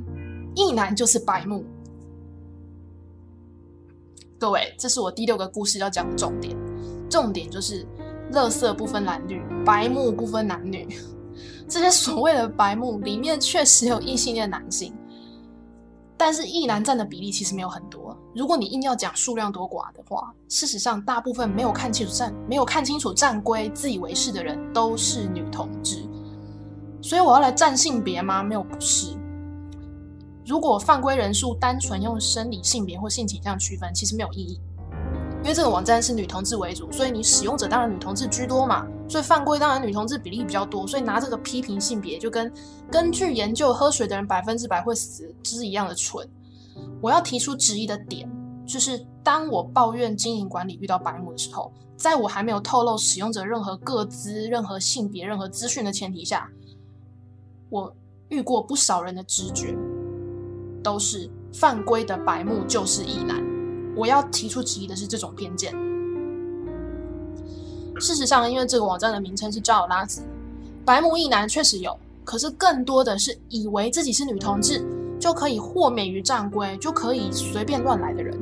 [0.54, 1.64] 异男就是白目。
[4.38, 6.56] 各位，这是我第六个故事要讲的重点，
[7.10, 7.86] 重点就是
[8.32, 10.88] 乐色不分男女，白目不分男女，
[11.68, 14.94] 这些所谓的白目里面确实有异性恋男性。
[16.16, 18.16] 但是异男占的比例其实没有很多。
[18.34, 26.02] 如果你硬要讲数量多寡的话，事实上大部分没有看清楚战没有看清楚战规、自以为是的人都是女同志。
[27.04, 28.42] 所以我要来占性别吗？
[28.42, 29.14] 没有，不是。
[30.46, 34.58] 如果犯规人数单纯用生理性别或性倾向区分，其实没有意义。
[35.42, 42.50] 因为这个网站是女同志为主，所以你使用者当然女同志居多嘛，所以犯规当然女同志比例比较多，所以拿这个批评性别，就跟
[42.90, 46.26] 根据研究喝水的人百分之百会死是一样的蠢。
[47.02, 48.26] 我要提出质疑的点，
[48.66, 56.48] 就是当我抱怨经营管理遇到白目的时候，在我还没有透露使用者任何个资、任何性别、任何资讯的前提下，
[57.74, 57.92] 我
[58.28, 59.76] 遇过不少人的直觉，
[60.80, 63.44] 都是犯规的白目就是异男。
[63.96, 65.72] 我要提出质疑的是这种偏见。
[67.98, 70.22] 事实上，因为这个网站的名称是招友拉子，
[70.84, 74.80] 白目一男确实有，可是更多的是以为自己是女同志
[75.18, 78.38] 就可以豁免于战规，就可以随便乱来的人。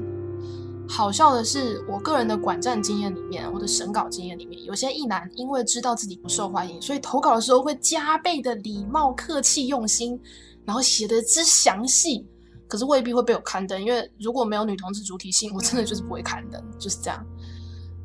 [0.95, 10.21] 好笑的是，我个人的管战经验里面，我的审稿经验里面，有些异男因为知道自己不受欢迎，所以投稿的时候会加倍的礼貌、客气、用心，
[10.67, 12.29] 然后写的之详细。
[12.69, 17.25] 可是未必会被我刊登，因为如果没有女同志主体性，我真的就是不会刊登，就是这样。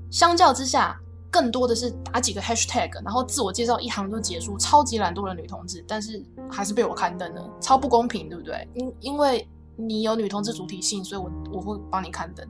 [0.09, 0.97] 相较之下，
[1.29, 8.65] 更多的是打几个 hashtag，然后自我介绍一行就结束，超级懒惰的女同志，但是还是被我刊登了，超不公平，对不对？
[8.75, 9.45] 因因为
[9.77, 12.45] 你有女同志主体性，所以我我会帮你刊登。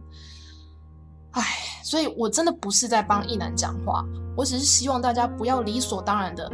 [1.32, 1.44] 唉，
[1.84, 4.04] 所以我真的不是在帮异男讲话，
[4.36, 6.52] 我只是希望大家不要理所当然的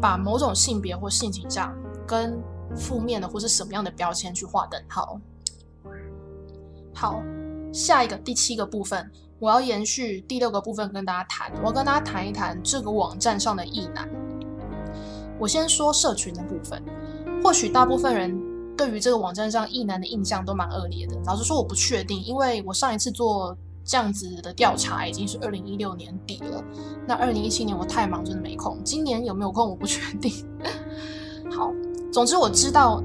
[0.00, 1.74] 把某种性别或性倾向
[2.06, 2.38] 跟。
[2.74, 5.18] 负面的或是什么样的标签去划等号？
[6.92, 7.22] 好，
[7.72, 9.08] 下一个第七个部分，
[9.38, 11.50] 我要延续第六个部分跟大家谈。
[11.62, 14.06] 我要跟大家谈一谈这个网站上的异男。
[15.38, 16.82] 我先说社群的部分，
[17.42, 18.36] 或许大部分人
[18.76, 21.16] 对于这个网站上异男的印象都蛮恶劣的。
[21.24, 26.62] 老实说，我不确定，因为我上一次做这样子的调查已经是二零一六年底了。
[27.06, 28.78] 那二零一七年我太忙，真的没空。
[28.84, 30.32] 今年有没有空，我不确定。
[31.50, 31.72] 好。
[32.12, 33.02] 总之我知道，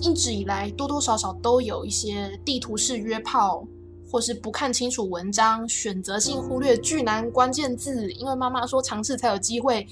[0.00, 3.62] 一直以来多多少少都有一些地图式约炮，
[4.10, 9.86] 或是不看清楚文章、选择性忽略巨难关键字，因为妈妈说尝试才有机会，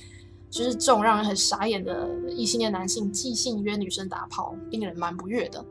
[0.57, 5.63] 就是这种让人很傻眼的异性恋男性即兴约女生打炮，令人蛮不悦的。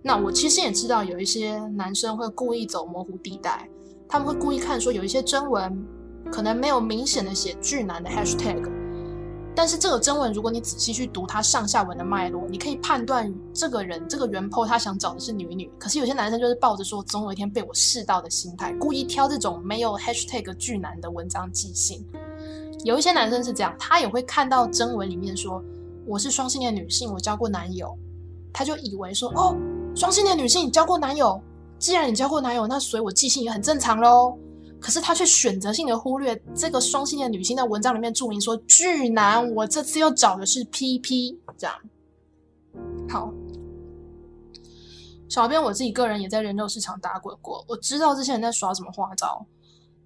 [0.00, 3.68] 那我其实也知道有一些男生会故意走模糊地带，
[4.08, 5.86] 他们会故意看说有一些征文
[6.32, 8.66] 可能没有明显的写巨男的 hashtag。
[9.54, 15.70] 但是这个征文，如果你仔细去读它上下文的脉络，你可以判断这个人这个原 po 他想找的是女女。
[15.78, 22.02] 可是有些男生就是抱着说总有一天被我试到的心态，故意挑这种没有 hashtag 巨男的文章寄信。
[22.84, 25.62] 有一些男生是这样，他也会看到征文里面说
[26.06, 27.96] 我是双性恋女性，我交过男友，
[28.52, 29.56] 他就以为说哦，
[29.94, 31.40] 双性恋女性交过男友，
[31.78, 34.38] 既然你交过男友，那所以我记性也很正常喽。
[34.80, 41.74] 可是他却选择性的忽略这个双性恋女性在文章里面注明说巨男，我这次要找的是 PP，这样。
[43.08, 43.32] 好，
[45.28, 49.44] 小编我自己个人也在人肉市场打滚过，我知道这些人在耍什么花招。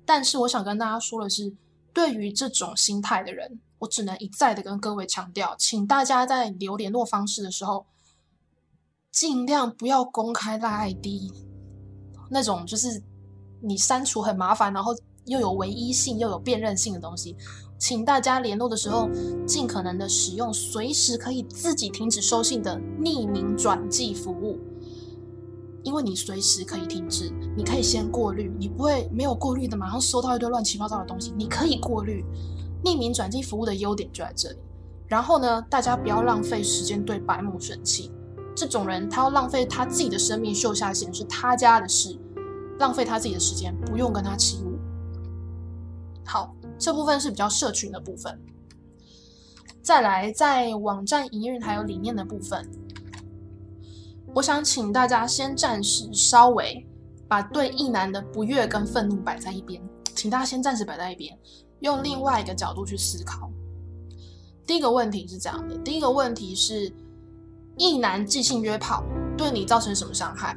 [0.07, 1.53] 但是我想跟大家说的是，
[1.93, 7.87] 对于这种心态的人，我只能一再的跟各位强调，请大家在留联络方式的时候，
[9.11, 11.07] 尽量不要公开拉 ID，
[12.31, 13.03] 那种就是。
[13.65, 14.93] 你删除很麻烦，然后
[15.27, 17.37] 又有唯一性又有辨认性的东西，
[17.79, 19.09] 请大家联络的时候
[19.47, 24.59] 尽可能的使用随时可以自己停止收信的匿名转寄服务，
[25.85, 32.25] 因为你随时可以停止，你可以先过滤，你不会没有过滤的马上收到一堆乱七八糟的东西，你可以过滤。
[32.85, 34.57] 匿名转寄服务的优点就在这里。
[35.07, 38.11] 然后呢，大家不要浪费时间对白目生气，
[38.57, 42.19] 这种人他要浪费他自己的生命秀下限是他家的事。
[42.79, 44.77] 浪费他自己的时间，不用跟他起舞。
[46.25, 48.41] 好，这部分是比较社群的部分。
[49.83, 52.69] 再来，在网站营运还有理念的部分，
[54.35, 56.87] 我想请大家先暂时稍微
[57.29, 59.83] 把对意男的不悦跟愤怒摆在一边，
[60.15, 61.39] 请大家先暂时摆在一边，
[61.81, 63.51] 用另外一个角度去思考。
[64.67, 66.91] 第一个问题是这样的：第一个问题是，
[67.77, 69.05] 意男即兴约炮
[69.37, 70.57] 对你造成什么伤害？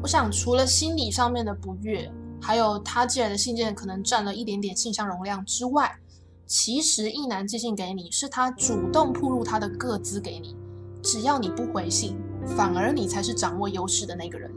[0.00, 2.10] 我想，除了心理上面的不悦，
[2.40, 5.94] 还有他寄来的信件可能占了一点点信箱容量之外，
[6.46, 10.56] 其实一男寄信给你，是他主动铺入他的个资给你。
[11.10, 12.18] 只要你不回信，
[12.54, 14.52] 反而你才是掌握优势的那个人，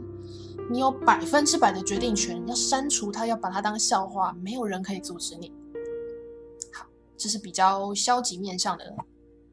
[0.70, 2.46] 你有百分之百的决定权。
[2.46, 5.50] 要删除他，要把他当笑话，没有人可以阻止你。
[6.70, 6.84] 好，
[7.16, 8.84] 这是比较消极面向的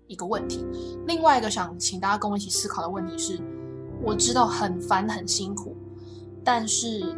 [0.07, 0.65] 一个问题。
[1.07, 3.39] 另外一个想请大家跟我一起思考的问题是。
[4.01, 5.77] 我知道很烦很辛苦，
[6.43, 7.15] 但是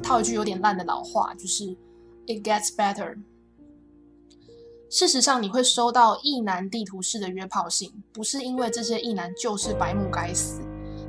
[0.00, 1.64] 套一句有点烂的老话，就是
[2.26, 3.18] "It gets better"。
[4.88, 10.60] 事实上，你会收到意男地图式的约炮信，不是因为这些意男就是白目该死，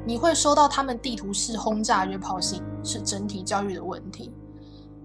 [0.06, 4.32] 你会收到他们地图式轰炸约炮信，是整体教育的问题。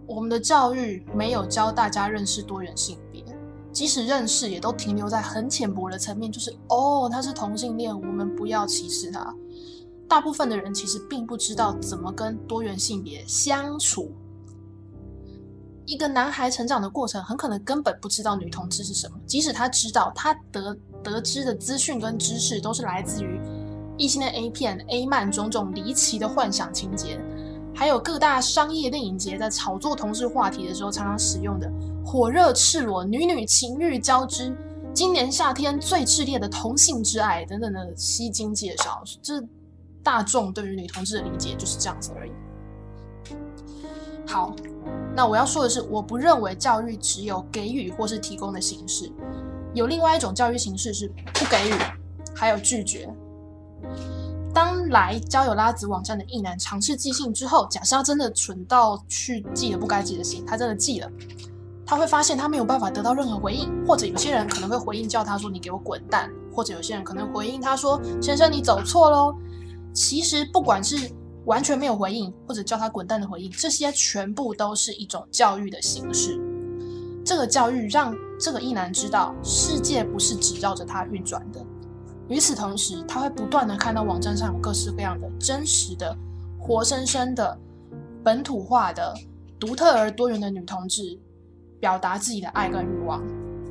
[0.06, 3.22] 我们的教育没有教大家认识多元性别。
[3.72, 9.34] 即使认识，也都停留在很浅薄的层面，就是哦，他是同性恋，我们不要歧视他。
[10.08, 14.12] 大部分的人其实并不知道怎么跟多元性别相处。
[15.84, 19.16] 一个男孩成长的过程，很可能根本不知道女同志是什么。
[19.26, 23.40] 即使他知道，他得得知的资讯跟知识，都是来自于
[23.98, 27.18] 异性的 A 片、A 漫种种离奇的幻想情节。
[27.74, 31.72] 还有各大商业电影节在炒作同志话题的时候，常常使用的
[32.04, 34.54] 火热赤裸女女情欲交织，
[34.92, 39.42] 今年夏天最炽烈的同性之爱等等的吸睛介绍，这
[40.02, 42.32] 大众对于女同志的理解就是这样子而已。
[44.26, 44.54] 好，
[45.14, 49.12] 那我要说的是，我不认为教育只有给予或是提供的形式，
[49.74, 51.72] 有另外一种教育形式是不给予，
[52.34, 53.08] 还有拒绝。
[54.54, 61.10] 当来交友拉子网站的异男尝试寄信之后，假设他真的蠢到去寄了不该寄的信，他真的寄了，
[61.86, 69.34] 他会发现他没有办法得到任何回应，或者有些人可能会回应叫他说你给我滚蛋，或者有些人可能回应他说先生你走错喽。
[69.94, 71.10] 其实不管是
[71.44, 76.40] 完全没有回应，或者叫他滚蛋的回应，这些全部都是一种教育的形式。
[77.24, 81.64] 这个教育让这个异男知道世界不是只绕着他运转的。
[82.28, 86.16] 与此同时，他会不断的看到网站上有各式各样的真实的、
[86.58, 87.58] 活生生的、
[88.24, 89.14] 本土化的、
[89.58, 91.18] 独特而多元的女同志，
[91.78, 93.22] 表达自己的爱跟欲望。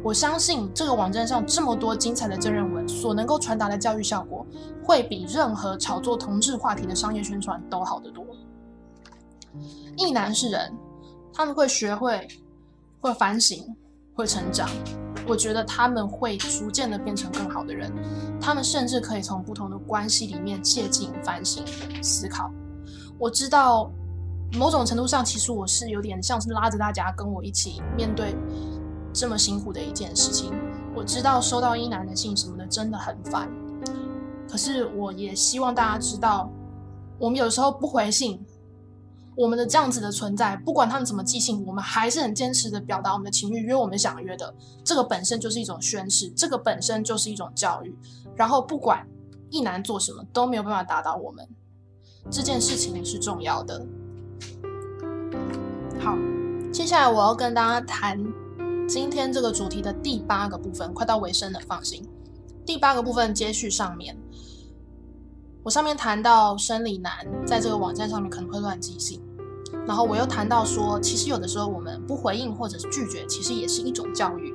[0.04, 4.46] 我相信这个网站上这么多精彩的真人文所能够传达的教育效果，
[4.84, 8.26] 会比任何炒作同志话题的商业宣传都好得多。
[9.98, 10.74] 异男是人，
[11.32, 12.28] 他们会学会，
[13.00, 13.64] 会反省，
[14.16, 14.68] 会成长。
[15.28, 17.94] 我觉得他们会逐渐的变成更好的人，
[18.40, 21.64] 他们甚至可以从不同的关系里面借镜、反省、
[22.02, 22.52] 思考。
[23.20, 23.92] 我知道，
[24.54, 28.36] 某种程度上，其实我是有点像是拉着大家跟我一起面对
[29.14, 30.54] 这么辛苦的一件事情。
[30.94, 33.50] 我知道收到一男的信什么的真的很烦，
[34.50, 36.52] 可是我也希望大家知道，
[37.18, 38.46] 我们有时候不回信，
[39.38, 44.54] 我们的这样子的存在，不管他们怎么寄信，我们还是很坚持的表达我们的情绪，约我们想约的，
[44.84, 47.96] 这个本身就是一种宣誓，这个本身就是一种教育。
[48.36, 49.08] 然后不管
[49.50, 51.48] 一男做什么，都没有办法打倒我们，
[52.30, 53.86] 这件事情是重要的。
[56.00, 56.18] 好，
[56.74, 58.22] 接下来我要跟大家谈
[58.92, 62.06] 今天这个主题的第八个部分，快到尾声了，放心。
[62.66, 64.18] 第八个部分接续上面。
[65.64, 69.22] 我上面谈到生理男在这个网站上面可能会乱寄信，
[69.88, 74.54] 然后我又谈到说，其实有的时候我们不回应或者是拒绝，其实也是一种教育。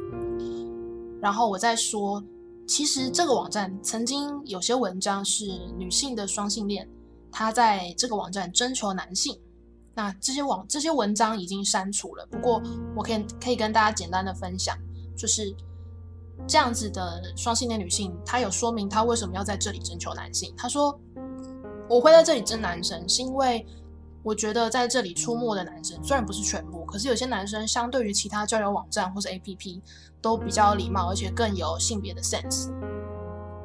[1.19, 2.23] 然后我再说，
[2.69, 5.47] 其实这个网站曾经有些文章是
[5.79, 6.87] 女性的双性恋，
[7.33, 9.35] 她在这个网站征求男性，
[9.97, 12.25] 那这些网这些文章已经删除了。
[12.31, 12.63] 不过
[12.95, 14.79] 我可以可以跟大家简单的分享，
[15.17, 15.53] 就是
[16.47, 20.55] 这样子的双性恋女性，她有说明她为什么要在这里征求男性。
[20.57, 20.97] 她说。
[21.89, 23.65] 我会在这里征男生，是因为
[24.25, 29.81] 我觉得在这里出没的男生虽然不是全部，可是有些男生相对于其他交友网站或者 APP
[30.21, 32.73] 都比较礼貌，而且更有性别的 sense。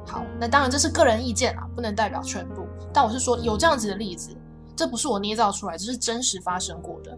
[0.06, 2.64] 好，那当然这是个人意见啊，不能代表全部。
[2.94, 4.30] 但我是说有这样子的例子，
[4.82, 7.16] 这不是我捏造出来，这是真实发生过的。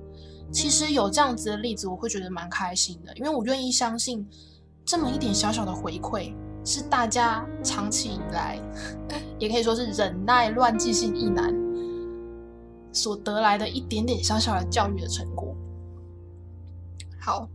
[0.52, 4.28] 其实有这样子的例子，我会觉得蛮开心的，因为我愿意相信
[4.84, 6.34] 这么一点小小的回馈。
[6.62, 8.58] 是大家长期以来，
[9.38, 11.54] 也可以说是忍耐乱记性一难
[12.92, 15.56] 所得来的一点点小小的教育的成果。
[17.18, 17.48] 好，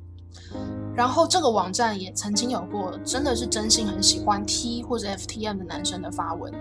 [0.95, 6.53] 然后这个网站也曾经有过真的是真心很喜欢 T 或者 FTM 的男生的发文，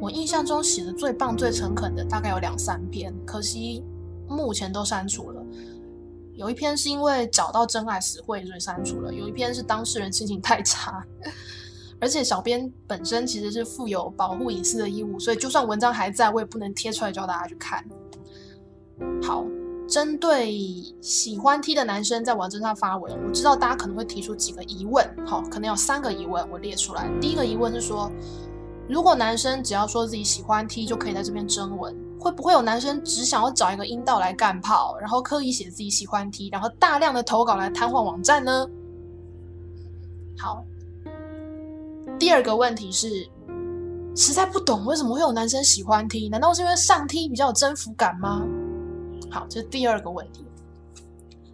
[0.00, 3.84] 我印象中写的最棒最诚恳的大概有两三篇，可惜
[4.28, 5.42] 目前都删除了。
[6.34, 11.04] 有一篇是因为找到真爱死会所以删除了，有一篇是当事人心情太差。
[12.00, 17.84] 而且小编本身其实是负有保护隐私的义务，所以就算文章还在，我也不能贴出来教大家去看。
[19.22, 19.44] 好，
[19.90, 20.56] 针对
[21.00, 27.10] 喜欢 T 的男生在网站上发文，我知道大家可能会提出几个疑问，好，可能有三个疑问，我列出来。
[27.20, 28.08] 第一个疑问是说，
[28.88, 38.64] 如果男生只要说自己喜欢 T 就可以在这边征文，会不会有男生只想要找一个阴道来干炮，然后刻意写自己喜欢 T，然后大量的投稿来瘫痪网站呢？
[40.38, 40.64] 好。
[42.16, 43.28] 第二个问题是，
[44.14, 46.28] 实在不懂为什么会有男生喜欢 T？
[46.28, 48.46] 难道是因为上 T 比较有征服感吗？
[49.30, 50.44] 好，这是第二个问题。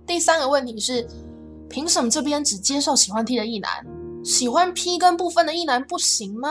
[0.07, 1.07] 第三个问题是，
[1.69, 3.85] 凭什么这边只接受喜欢 T 的异男，
[4.25, 6.49] 喜欢 P 跟部分的异男不行吗？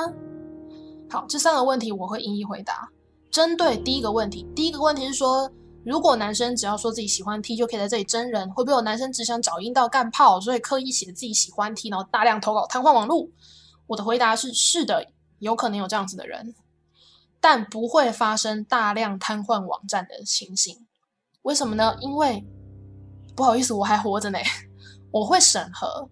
[1.10, 2.90] 好，这三个问题我会一一回答。
[3.32, 5.50] 针对第一个问题，第一个问题是说，
[5.84, 13.30] 如果男生只要说自己喜欢 T 就可以在这里真人，会不会有男生只想找阴道干炮，所以刻意写自己喜欢 T，然后大量投稿瘫痪网络？
[13.88, 15.08] 我的回答是：是的，
[15.40, 16.56] 有可能有这样子的人，
[17.40, 20.85] 但不会发生大量瘫痪网站的情形。
[21.46, 21.96] 为什么呢？
[22.02, 22.44] 因为
[23.36, 24.40] 不好意思，我还活着呢，
[25.12, 26.10] 我会审核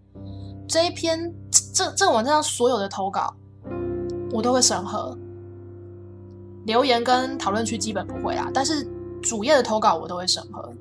[0.68, 1.34] 这一篇
[1.74, 3.34] 这这个网站上所有的投稿，
[4.32, 5.18] 我都会审核。
[6.66, 8.88] 留言跟讨论区基本不会啦，但是
[9.24, 10.72] 主页的投稿我都会审核。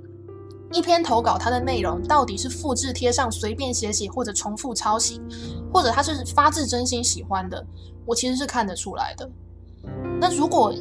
[0.70, 5.18] 一篇投稿，它的内容到底是复制贴上、随便写写，或者重复抄袭，
[5.72, 7.66] 或者他是发自真心喜欢的，
[8.04, 9.28] 我其实是看得出来的。
[10.20, 10.74] 那如果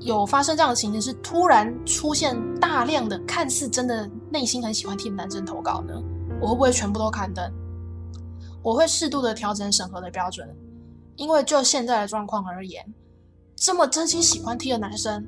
[0.00, 5.94] 有发生这样的情形，是突然出现大量的看似真的内心很喜欢听男生投稿呢？
[6.40, 7.52] 我会不会全部都刊登？
[8.62, 10.48] 我会适度的调整审核的标准，
[11.16, 12.84] 因为就现在的状况而言，
[13.54, 15.26] 这么真心喜欢听的男生。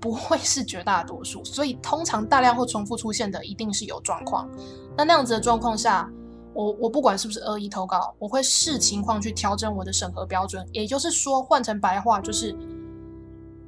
[0.00, 4.50] 不会是绝大多数，所以通常大量或重复出现的一定是有状况。
[4.96, 6.10] 那那样子的状况下，
[6.54, 10.66] 我我不管是不是恶意投稿，我会视情况去调整我的审核标准。
[10.72, 12.52] 也就是说，换成白话就是，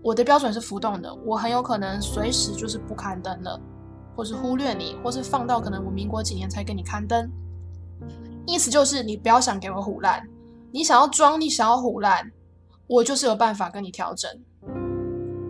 [0.04, 3.58] 我的标准是浮动的，我很有可能随时就是不刊登了，
[4.14, 7.28] 或是忽略你，或是放到可能我民国几年才给你刊登。
[8.46, 10.28] 意思就是你不要想给我唬烂，
[10.70, 12.30] 你想要装，你想要唬烂，
[12.86, 14.30] 我就是有办法跟你调整。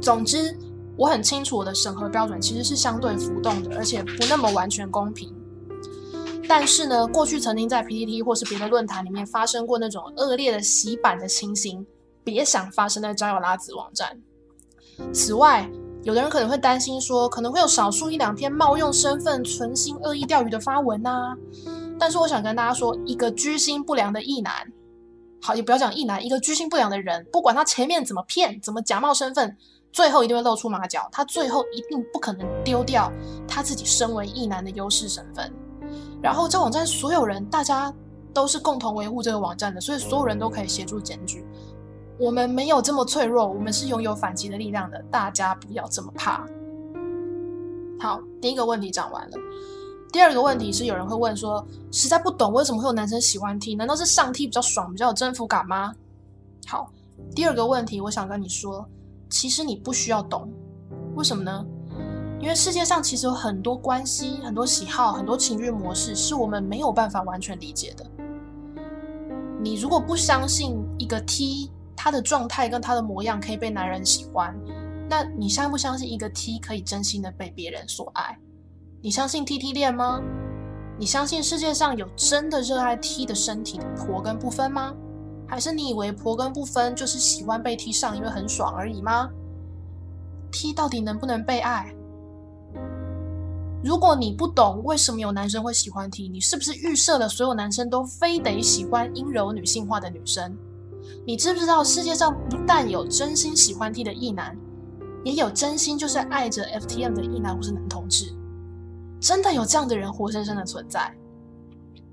[0.00, 0.56] 总之。
[0.96, 5.34] 我很清楚我的审核标准其实是相对浮动的，而且不那么完全公平。
[6.48, 11.84] 但是呢，过去曾经在 PPT 或是别的论坛里面发生过那种恶劣的洗版的情形，
[12.22, 14.16] 别想发生在交友拉子网站。
[15.12, 15.68] 此外，
[16.02, 21.34] 有的人可能会担心说，可能会有少数一两篇冒用身份、存心恶意钓鱼的发文呐。
[21.98, 24.52] 但是我想跟大家说，一个居心不良的异男，
[25.40, 29.56] 好，也不要讲异男，一个居心不良的人，不管他前面怎么骗，怎么假冒身份。
[29.92, 33.12] 最后一定会露出马脚，他最后一定不可能丢掉
[33.46, 35.48] 他自己身为异男的优势身份。
[36.20, 37.94] 然后这网站所有人，大家
[38.32, 41.46] 都是共同维护这个网站的，所以所有人都可以协助检举。
[42.18, 45.02] 我们没有这么脆弱，我们是拥有反击的力量的。
[45.10, 46.46] 大家不要这么怕。
[47.98, 49.36] 好，第一个问题讲完了。
[50.12, 53.74] 第二个问题是，有人会问说，实在不懂为什么会有男生喜欢 T？
[53.74, 55.92] 难道是上 T 比较爽，比较有征服感吗？
[56.66, 56.88] 好，
[57.34, 58.86] 第二个问题，我想跟你说，
[59.28, 60.48] 其实你不需要懂，
[61.16, 61.66] 为什么呢？
[62.40, 68.06] 因为世界上其实有很多关系、很多喜好、很多情绪模式，是我们没有办法完全理解的。
[69.60, 74.54] 你如果不相信一个 T 他的状态跟他的模样可以被男人喜欢，
[75.08, 78.38] 那你相不相信一个 T 可以真心的被别人所爱？
[79.00, 80.20] 你相信 T T 恋吗？
[80.98, 84.94] 你相信世界上有真的热爱 T 的身体的婆跟不分吗？
[85.46, 89.28] 还是你以为婆跟不分就是喜欢被 T 上，因为很爽而已吗
[90.50, 91.94] ？T 到底能不能被爱？
[93.82, 100.56] 如果你不懂为什么有男生会喜欢 T，你是不是预设了所有男生都非得喜欢阴柔女性化的女生？
[101.26, 104.54] 你知不知道世界上不但有真心喜欢 T 的异男，
[105.24, 108.32] 也有真心就是爱着 FTM 的异男或是男同志？
[109.20, 111.14] 真的有这样的人活生生的存在？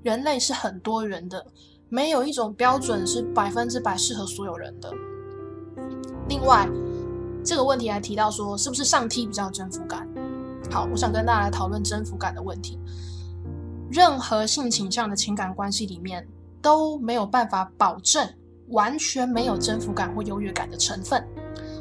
[0.02, 1.44] 人类是很多元的，
[1.90, 4.90] 没有一种标准是百分之百适合所有人的。
[6.28, 6.66] 另外，
[7.44, 10.08] 这个问题还提到说，是不是上 T 比较有征服感？
[10.70, 12.78] 好，我想跟大家来讨论征服感的问题。
[13.90, 16.26] 任何性倾向的情感关系里面
[16.62, 18.26] 都没有办法保证
[18.72, 21.24] 完全没有征服感或优越感的成分。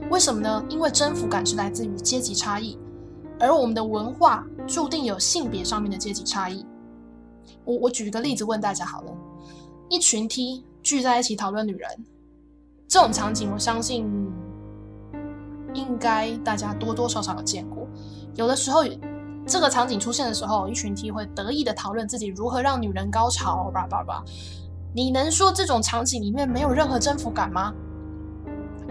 [0.10, 0.64] 为什么呢？
[0.70, 2.78] 因为征服感是来自于阶级差异，
[3.40, 6.66] 而我们的文化注定有性别上面的阶级差异。
[7.64, 9.12] 我我举一个例子问大家好了：
[9.90, 11.90] 一群 T 聚在一起讨论女人，
[12.88, 14.06] 这种场景，我相信
[15.74, 17.88] 应该大家多多少少有见过。
[18.36, 18.84] 有的时候，
[19.46, 24.24] 这个场景出现的时候，一群 T 会得意的讨论自己如何让女人高潮，叭叭叭。
[24.94, 27.74] 你能说这种场景里面没有任何征服感吗？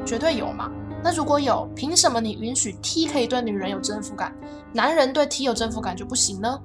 [0.07, 0.71] 绝对有嘛。
[1.03, 4.35] 那如果有，凭什么你允许 T 可以对女人有征服感，
[4.73, 6.61] 男人对 T 有征服感就不行呢？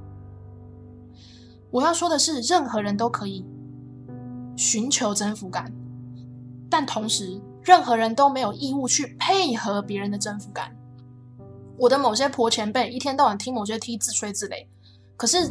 [1.71, 3.45] 我要说的是，任何人都可以
[4.55, 5.71] 寻求征服感，
[6.69, 10.73] 但同时，任何人都没有义务去配合别人的征服感。
[11.77, 14.65] 我的某些婆前辈一天到晚听某些 T 自吹自擂，
[15.17, 15.49] 可是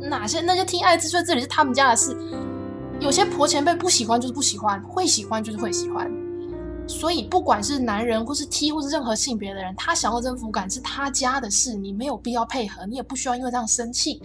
[0.00, 2.16] 哪些那些 T 爱自吹自擂是他们家的事。
[3.00, 6.10] 有些婆前辈不喜欢就是不喜欢，会喜欢就是会喜欢。
[6.86, 14.20] 所以不管是男人或是 T 或是任何性别的人，他想要征服感是他家的事，你没有必要配合，你也不需要因为这样生气。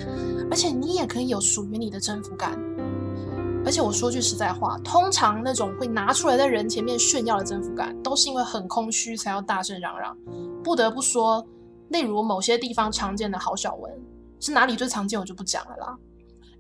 [0.52, 2.60] 而且你也可以有属于你的征服感。
[3.64, 10.16] 而且我说句实在话，通常那种会拿出来在人前面炫耀的征服感，都是因为很空虚才要大声嚷嚷。
[10.62, 11.48] 不得不说，
[11.90, 13.92] 例如某些地方常见的好小文，
[14.40, 15.98] 是哪里最常见我就不讲了啦。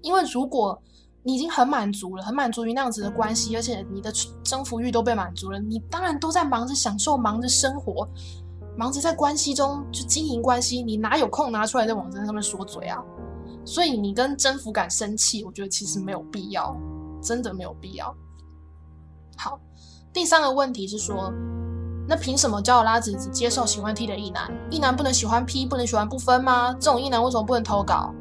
[0.01, 0.80] 因为如果
[1.26, 4.13] 你已经很满足了，很满足于那样子的关系，而且你的
[4.43, 8.07] 征服欲都被满足了，你当然都在忙着享受、忙着生活、
[8.78, 13.03] 忙着在关系中就经营关系，你哪有空拿出来在网站上面说嘴啊？
[13.65, 16.78] 所以你跟征服感生气，我觉得其实没有必要，
[17.21, 18.15] 真的没有必要。
[19.36, 19.59] 好，
[20.13, 21.34] 第三个问题是说。
[22.07, 24.55] 那凭什么交友拉子只接受喜欢 T 的异男？
[24.69, 26.71] 异男不能喜欢 P，不能喜欢不分吗？
[26.73, 28.13] 这种异男为什么不能投稿？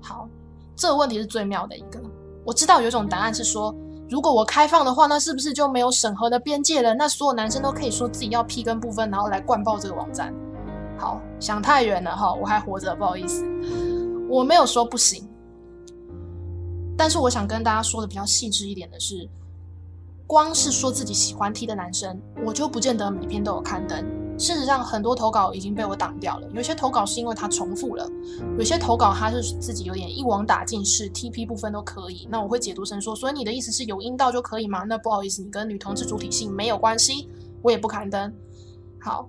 [0.00, 0.28] 好，
[0.76, 2.00] 这个问题是最妙的一个。
[2.44, 3.74] 我知道有一种答案是说，
[4.08, 6.94] 如果我开放的话，那是不是就没有审核的边界了？
[6.94, 10.34] 那所有男生都可以说自己要 P 跟部分，然后来灌爆这个网站。
[10.98, 13.44] 好，想太远了哈，我还活着，不好意思，
[14.28, 15.28] 我没有说不行。
[16.96, 19.28] 但是我想跟大家说的比较细致一点的是。
[20.24, 24.02] 光是说自己喜欢 T 的男生，我就不见得每篇都有刊登。
[24.38, 26.48] 事实上，很多投稿已经被我挡掉了。
[26.52, 28.08] 有些投稿是因为他重复了，
[28.58, 32.26] 有些投稿他是自己有点一网打尽，是 TP 部分都可以。
[32.30, 34.82] 那我会解读成说，所以你的意思是有阴道就可以吗？
[34.84, 37.28] 那不好意思，你跟女同志主体性没有关系，
[37.62, 38.32] 我也不刊登。
[39.00, 39.28] 好，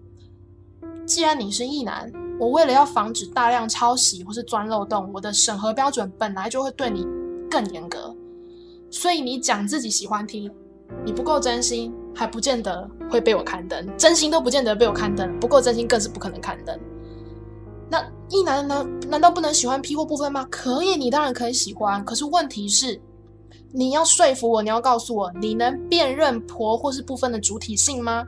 [1.06, 7.06] 既然你是异男，我为了要防止大量抄袭或是钻漏洞，我的审核标准本来就会对你
[7.52, 8.16] 更严格。
[8.90, 10.52] 所以你讲自己喜欢听。
[11.04, 16.80] 你不够真心，还不见得会被我刊登；真心都不见得被我刊登，不够真心更是不可能刊登。
[17.90, 20.48] 那一男难难道不能喜欢 P 或部分吗？
[20.50, 22.04] 可以，你当然可以喜欢。
[22.04, 23.00] 可是问题是，
[23.72, 28.24] 你要说服我，你要告诉我，你能辨认婆或是部分的主体性吗？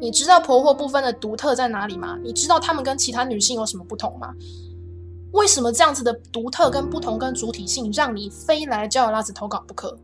[0.00, 2.18] 你知道婆或部分的独特在哪里吗？
[2.22, 4.34] 你知道他们跟其他女性有什么不同吗？
[5.32, 9.96] 为什么这样子的独特跟不同跟主体性，让你非来叫拉子投稿不可？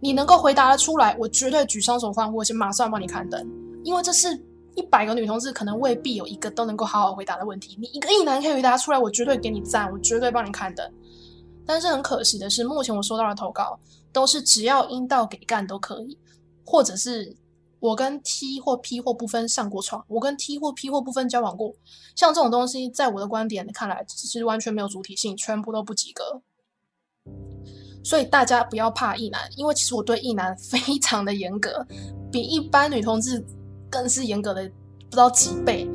[0.00, 3.44] 你能够回答得出来，我绝对举双手欢呼，先马上帮你刊登，
[3.82, 4.28] 因为这是
[4.76, 7.76] 一百个女同志可能未必有一个都能够好好回答的问题。
[7.80, 10.88] 你一个一男可以回答出来，我绝对给你赞，我绝对帮你刊登。
[11.66, 13.78] 但是很可惜的是，目前我收到的投稿
[14.12, 16.16] 都是只要阴道给干都可以，
[16.64, 17.36] 或者是
[17.80, 21.74] 我跟 T 或 P 或不分上过床，我跟 T 或 P 或不分交往过，
[22.14, 26.40] 像这种东西，在我的观点看来，其实完全没有主体性，全部都不及格。
[28.08, 31.86] 所以大家不要怕异男，因为其实我对异男非常的严格，
[32.32, 33.44] 比一般女同志
[33.90, 35.86] 更是严格的不知道几倍。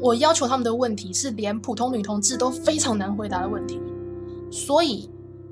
[0.00, 3.80] 我要求他们的问题是连普通女同志都非常难回答的问题，
[4.50, 5.08] 所以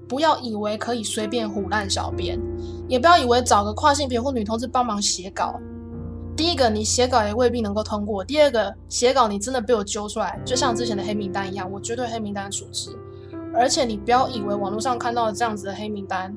[0.09, 2.37] 不要以为可以随便唬烂小编，
[2.89, 5.55] 也不要以为找个跨性别或女同志帮忙写稿。
[6.37, 12.91] 第一个，你写稿也未必能够通过；第二个，写稿你真的被我揪出来，就像之前的黑名单一样，我绝对黑名单处置。
[13.55, 16.35] 而且你不要以为网络上看到的这样子的黑名单，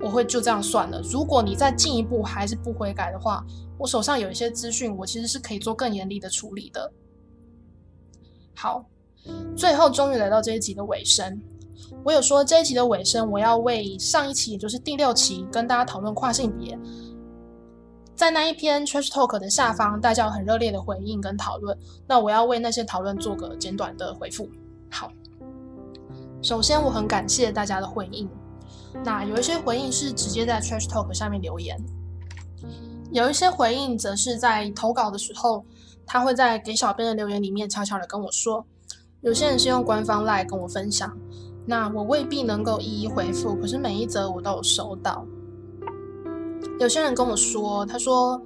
[0.00, 1.00] 我会就这样算了。
[1.02, 3.44] 如果你再进一步还是不悔改的话，
[3.78, 6.92] 我手上有一些资讯，我其实是可以做更严厉的处理的。
[8.54, 8.84] 好，
[9.56, 11.40] 最后终于来到这一集的尾声。
[12.04, 16.76] 我有说这一集的尾声，我要为上一期，也就是第六期，跟大家讨论跨性别，
[18.14, 21.76] 在那一篇 Trash Talk 的下方，大家有很热烈的回应跟讨论。
[22.08, 24.48] 那我要为那些讨论做个简短的回复。
[24.90, 25.10] 好。
[26.42, 28.28] 首先，我很感谢大家的回应。
[29.04, 31.76] 那有一些回应是直接在 Trash Talk 下面留言，
[33.10, 35.64] 有一些回应则是在投稿的时候，
[36.06, 38.64] 他会在给小编的留言里面悄悄的跟我说。
[39.22, 41.16] 有些人是用官方 Line 跟我分享，
[41.66, 45.26] 那我未必能够一一回复，可是每一则我都有收到。
[46.78, 48.40] 有些人跟我说，他说：“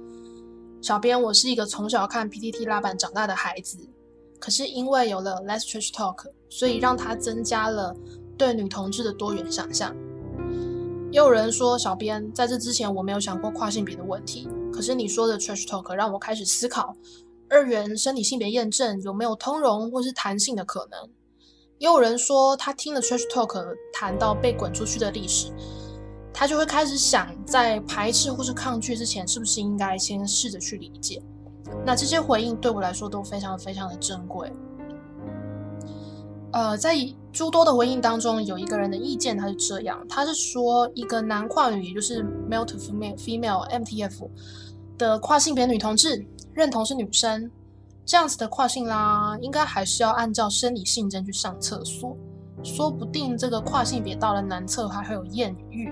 [0.81, 3.77] 小编，我是一个从小看 PTT 拉板长大的孩子。”
[4.39, 7.95] 可是因为有了 Let's Trash Talk，所以让他增加了
[8.37, 9.95] 对女同志的多元想象。
[11.11, 16.95] 也有人说，小编在这之前我没有想过跨性别的问题，可是你说的 Trash Talk 让我开始思考
[17.49, 21.09] 二元生理性别验证有没有通融或是弹性的可能。
[21.79, 25.51] 也有人说，他听了 Trash Talk 谈到被滚出去的历史，
[26.33, 31.21] 他就会开始想，在排斥或是抗拒之前，是不是应该先试着去理解。
[31.85, 34.51] 那这些回应对我来说都非常非常的珍贵。
[36.53, 36.95] 呃，在
[37.31, 44.29] 诸多的回应当中，有一个人的意见他是这样，他是说一个男跨女，也就是 male to female female MTF
[44.97, 47.49] 的跨性别女同志认同是女生，
[48.05, 52.17] 这样子的跨性啦，应该还是要按照生理性征去上厕所，
[52.63, 55.89] 说不定这个跨性别到了男厕还会有艳遇。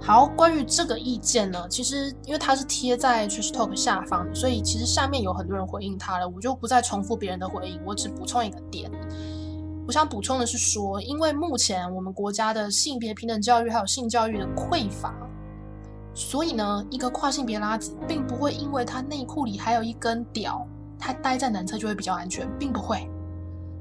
[0.00, 8.90] 好，关于这个意见呢，其实因为它是贴在 Trash Talk 下方，所以其实下面有很多人回应他了，我就不再重复别人的回应，我只补充一个点。
[9.86, 15.14] 我想补充的是说，因为目前我们国家的性别平等教育还有性教育的匮乏，
[16.14, 20.66] 所以呢，一个跨性别拉子并不会因为他内裤里还有一根屌，
[20.98, 23.06] 他待在男厕就会比较安全，并不会。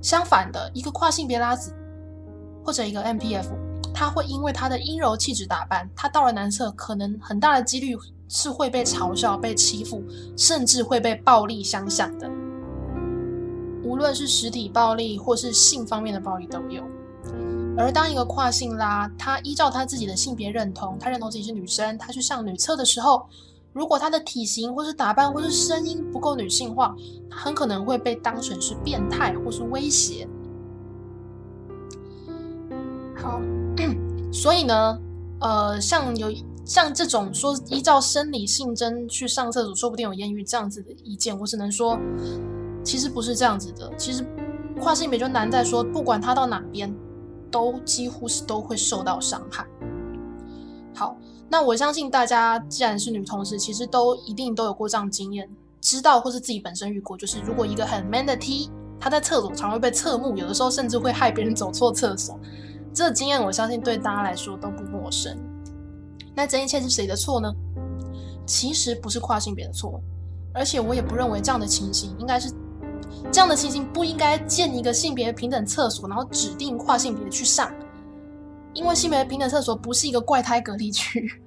[0.01, 1.73] 相反的，一个跨性别拉子
[2.65, 3.66] 或者一个 MPF。
[3.93, 10.03] 他会因为他的阴柔气质打扮，他到了男厕，可能很大的几率是会被嘲笑、被欺负，
[10.35, 12.29] 甚至会被暴力相向的。
[13.83, 16.83] 无论是实体暴力或是性方面的暴力都有。
[17.77, 23.27] 而当一个跨性拉，他依照他自己的性别认同，他认同自己是女生，他去上女厕的时候，
[23.71, 26.95] 如果他的体型或是打扮或是声音不够女性化，
[27.29, 30.27] 很可能会被当成是变态或是威胁。
[33.15, 33.39] 好。
[34.31, 34.99] 所以呢，
[35.39, 36.31] 呃，像有
[36.65, 41.97] 像这种说依照生理性征去上厕所，说不定有艳遇这样子的意见，我只能说，
[42.83, 43.91] 其实不是这样子的。
[43.97, 44.25] 其实
[44.79, 46.93] 跨性别就难在说，不管他到哪边，
[47.49, 49.65] 都几乎是都会受到伤害。
[50.93, 51.15] 好，
[51.49, 55.49] 那我相信大家既然是女同事，其实都一定都有过这样经验，
[55.79, 58.69] 知道或是自己本身遇过，就是如果一个很 man 的 T，
[58.99, 62.37] 他在厕所常会被侧目，有的时候甚至会害别人走错厕所。
[62.97, 65.37] 这经验，我相信对大家来说都不陌生。
[66.33, 67.53] 那这一切是谁的错呢？
[68.43, 70.01] 其实不是跨性别的错，
[70.51, 72.51] 而且我也不认为这样的情形应该是
[73.31, 77.71] 这样的情形不应该建一个性别平等厕所，然后指定跨性别去上。
[78.73, 81.39] 因为性别平等厕所不是一个怪胎隔离区。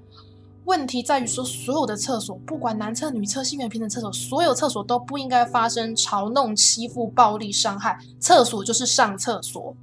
[0.67, 7.99] 问题在于说，所有的厕所，不管男厕女厕、性别平等厕所，所有厕所都不应该发生嘲弄、欺负、暴力、伤害。
[8.21, 9.75] 厕所就是上厕所。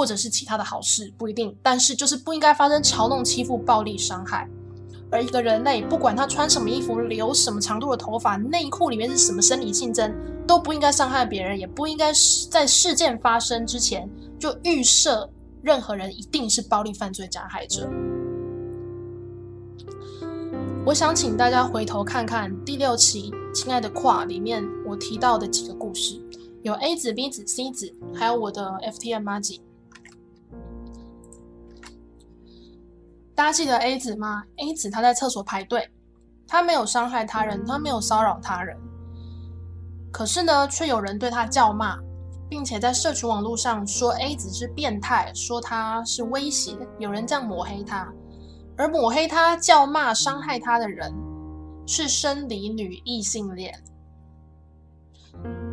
[0.00, 4.48] 或者是其他的好事不一定，但是就是不应该发生嘲弄、欺负、暴力、伤害。
[5.10, 10.10] 而一个人类，不管他穿什么衣服、留什么长度的头发、内裤里面是什么生理性征，
[10.46, 12.14] 都不应该伤害别人，也不应该
[12.50, 15.28] 在事件发生之前就预设
[15.60, 17.86] 任何人一定是暴力犯罪加害者。
[20.86, 26.18] 我想请大家回头看看第六期《亲爱的跨》里面我提到的几个故事，
[26.62, 29.60] 有 A 子、B 子、C 子，还有我的 FTM 妈吉。
[33.40, 35.90] 大家记得 A 子吗？A 子他在厕所排队，
[36.46, 38.76] 他没有伤害他人，他没有骚扰他人，
[40.12, 41.96] 可是呢，却有人对他叫骂，
[42.50, 48.12] 并且在社群网络上说 A 子是变态，说他是威胁，有人这样抹黑他，
[48.76, 51.10] 而抹黑他、叫骂、伤害他的人
[51.86, 53.72] 是生理女异性恋。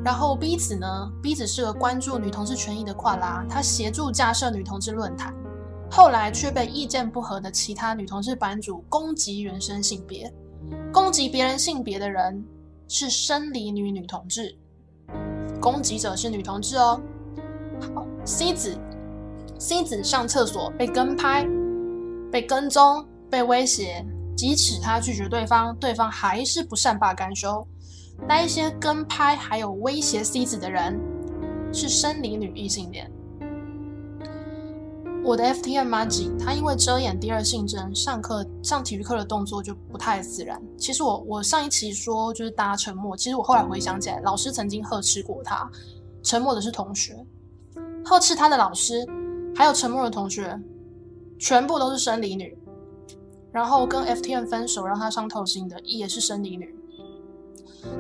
[0.05, 5.35] 然后 B 子呢？B 子是个关注女同志权益的跨拉，他协助架设女同志论坛，
[5.89, 10.31] 后来却被意见不合的其他女同志版主攻击原生性别，
[10.91, 12.43] 攻击别人性别的人
[12.87, 14.55] 是生理女女同志，
[15.59, 17.01] 攻击者是女同志哦。
[17.95, 18.77] 好，C 子
[19.57, 21.47] ，C 子上厕所被跟拍、
[22.31, 27.65] 被跟踪、被威胁，即使他拒绝对方，对方还是不善罢甘休。
[28.27, 30.99] 那一些跟拍还有威胁 C 子的人，
[31.71, 33.09] 是生理女异性恋。
[35.27, 40.57] 我的 FTM Magic 他因为遮掩第二性征，上课上体育课的动作就不太自然。
[40.77, 45.69] 其实我我上一期说就是大家沉默，其实我后来回想起来，老师曾经呵斥过他。
[46.23, 47.13] 沉默的是同学，
[48.05, 49.05] 呵斥他的老师，
[49.53, 50.57] 还有沉默的同学，
[51.37, 52.57] 全部都是生理女。
[53.51, 56.73] 然后跟 FTM 分手让他伤透心的，也是生理女。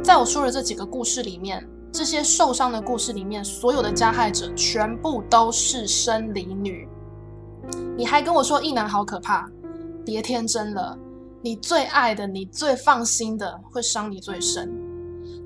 [0.01, 6.87] 在我说的这几个故事里面，这些受伤的故事里面，所有的加害者全部都是生理女。
[7.95, 9.49] 你还跟我说异男好可怕，
[10.05, 10.97] 别天真了。
[11.41, 14.71] 你最爱的，你最放心的，会伤你最深。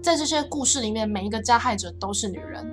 [0.01, 2.65] 在这些故事里面，每一个加害者都是女人。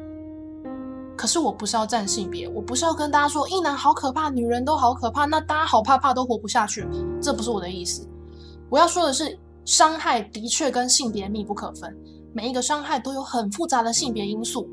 [1.17, 6.87] 可是我不是要占性别，我不是要跟大家说异男好可怕，女人都好可怕，那大家好怕怕都活不下去。
[7.21, 8.09] 这不是我的意思。
[8.69, 9.39] 我要说的是。
[9.65, 11.95] 伤害的确跟性别密不可分，
[12.33, 14.67] 每一个伤害都有很复杂的性别因素。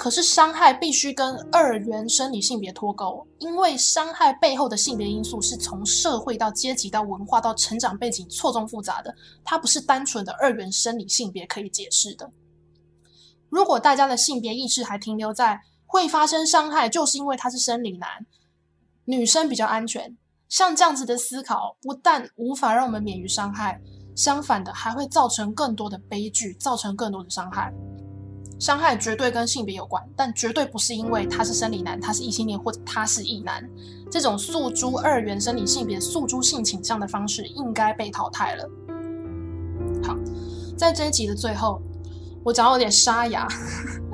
[0.00, 12.32] 可是伤害必须跟二元生理性别脱钩，因为伤害背后的性别因素是从社会到阶级到文化到成长背景错综复杂的，它不是单纯的二元生理性别可以解释的。
[13.50, 18.24] 如果大家的性别意识还停留在会发生伤害，就是因为他是生理男，
[19.04, 20.16] 女生比较安全，
[20.48, 23.78] 像这样子的思考，不但无法让我们免于伤害。
[24.16, 27.70] 相反的，还会造成更多的悲剧，造成更多的伤害。
[28.60, 33.66] 伤害绝对跟性别有关，但绝对不是因为他是生理男，他是异性恋，或者他是异男。
[34.10, 38.70] 这种诉诸二元生理性别、诉诸性倾向的方式，应该被淘汰了。
[40.02, 40.14] 好，
[40.76, 41.80] 在这一集的最后，
[42.44, 43.48] 我讲有点沙哑。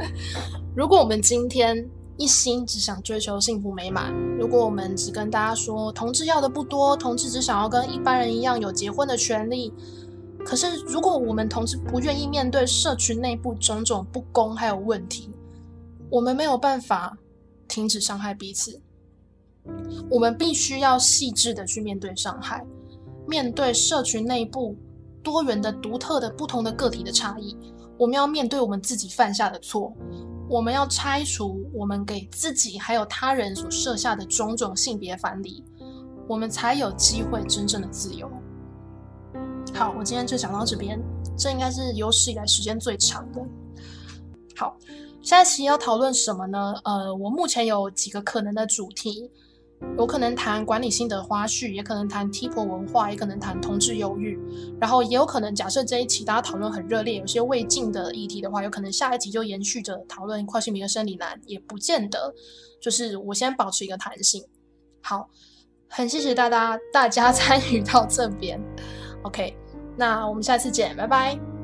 [0.77, 1.85] 如果我们今天
[2.17, 9.75] 一心只想追求幸福美满，如果我们只跟大家说同志要的不多，同志只想要跟一般人一样有结婚的权利，
[10.47, 15.29] 可是如果我们同志不愿意面对社群内部种种不公还有问题，
[16.09, 17.19] 我们没有办法
[17.67, 18.81] 停止伤害彼此。
[20.09, 22.65] 我们必须要细致的去面对伤害，
[23.27, 24.77] 面对社群内部
[25.21, 27.57] 多元的、独特的、不同的个体的差异，
[27.99, 29.93] 我们要面对我们自己犯下的错。
[30.49, 35.65] 我们要拆除我们给自己还有他人所设下的种种性别藩篱，
[36.29, 38.31] 我们才有机会真正的自由。
[39.77, 40.99] 好，我今天就讲到这边，
[41.37, 43.43] 这应该是有史以来时间最长的。
[44.57, 44.75] 好，
[45.21, 46.75] 下一期要讨论什么呢？
[46.83, 49.31] 呃，我目前有几个可能的主题。
[49.99, 54.41] 有可能谈管理心得花絮，也可能谈 T 婆文化，也可能谈同志忧郁，
[54.81, 62.35] 然后也有可能假设这一期大家讨论很热烈，有些未尽的议题的话，有可能下一集就延续着讨论跨性别的生理男，也不见得。
[62.81, 64.43] 就是我先保持一个弹性。
[65.03, 65.29] 好，
[65.91, 68.59] 很谢谢大家大家 参与到这边。
[69.25, 69.55] OK，
[69.97, 71.56] 那我们下次见，拜拜。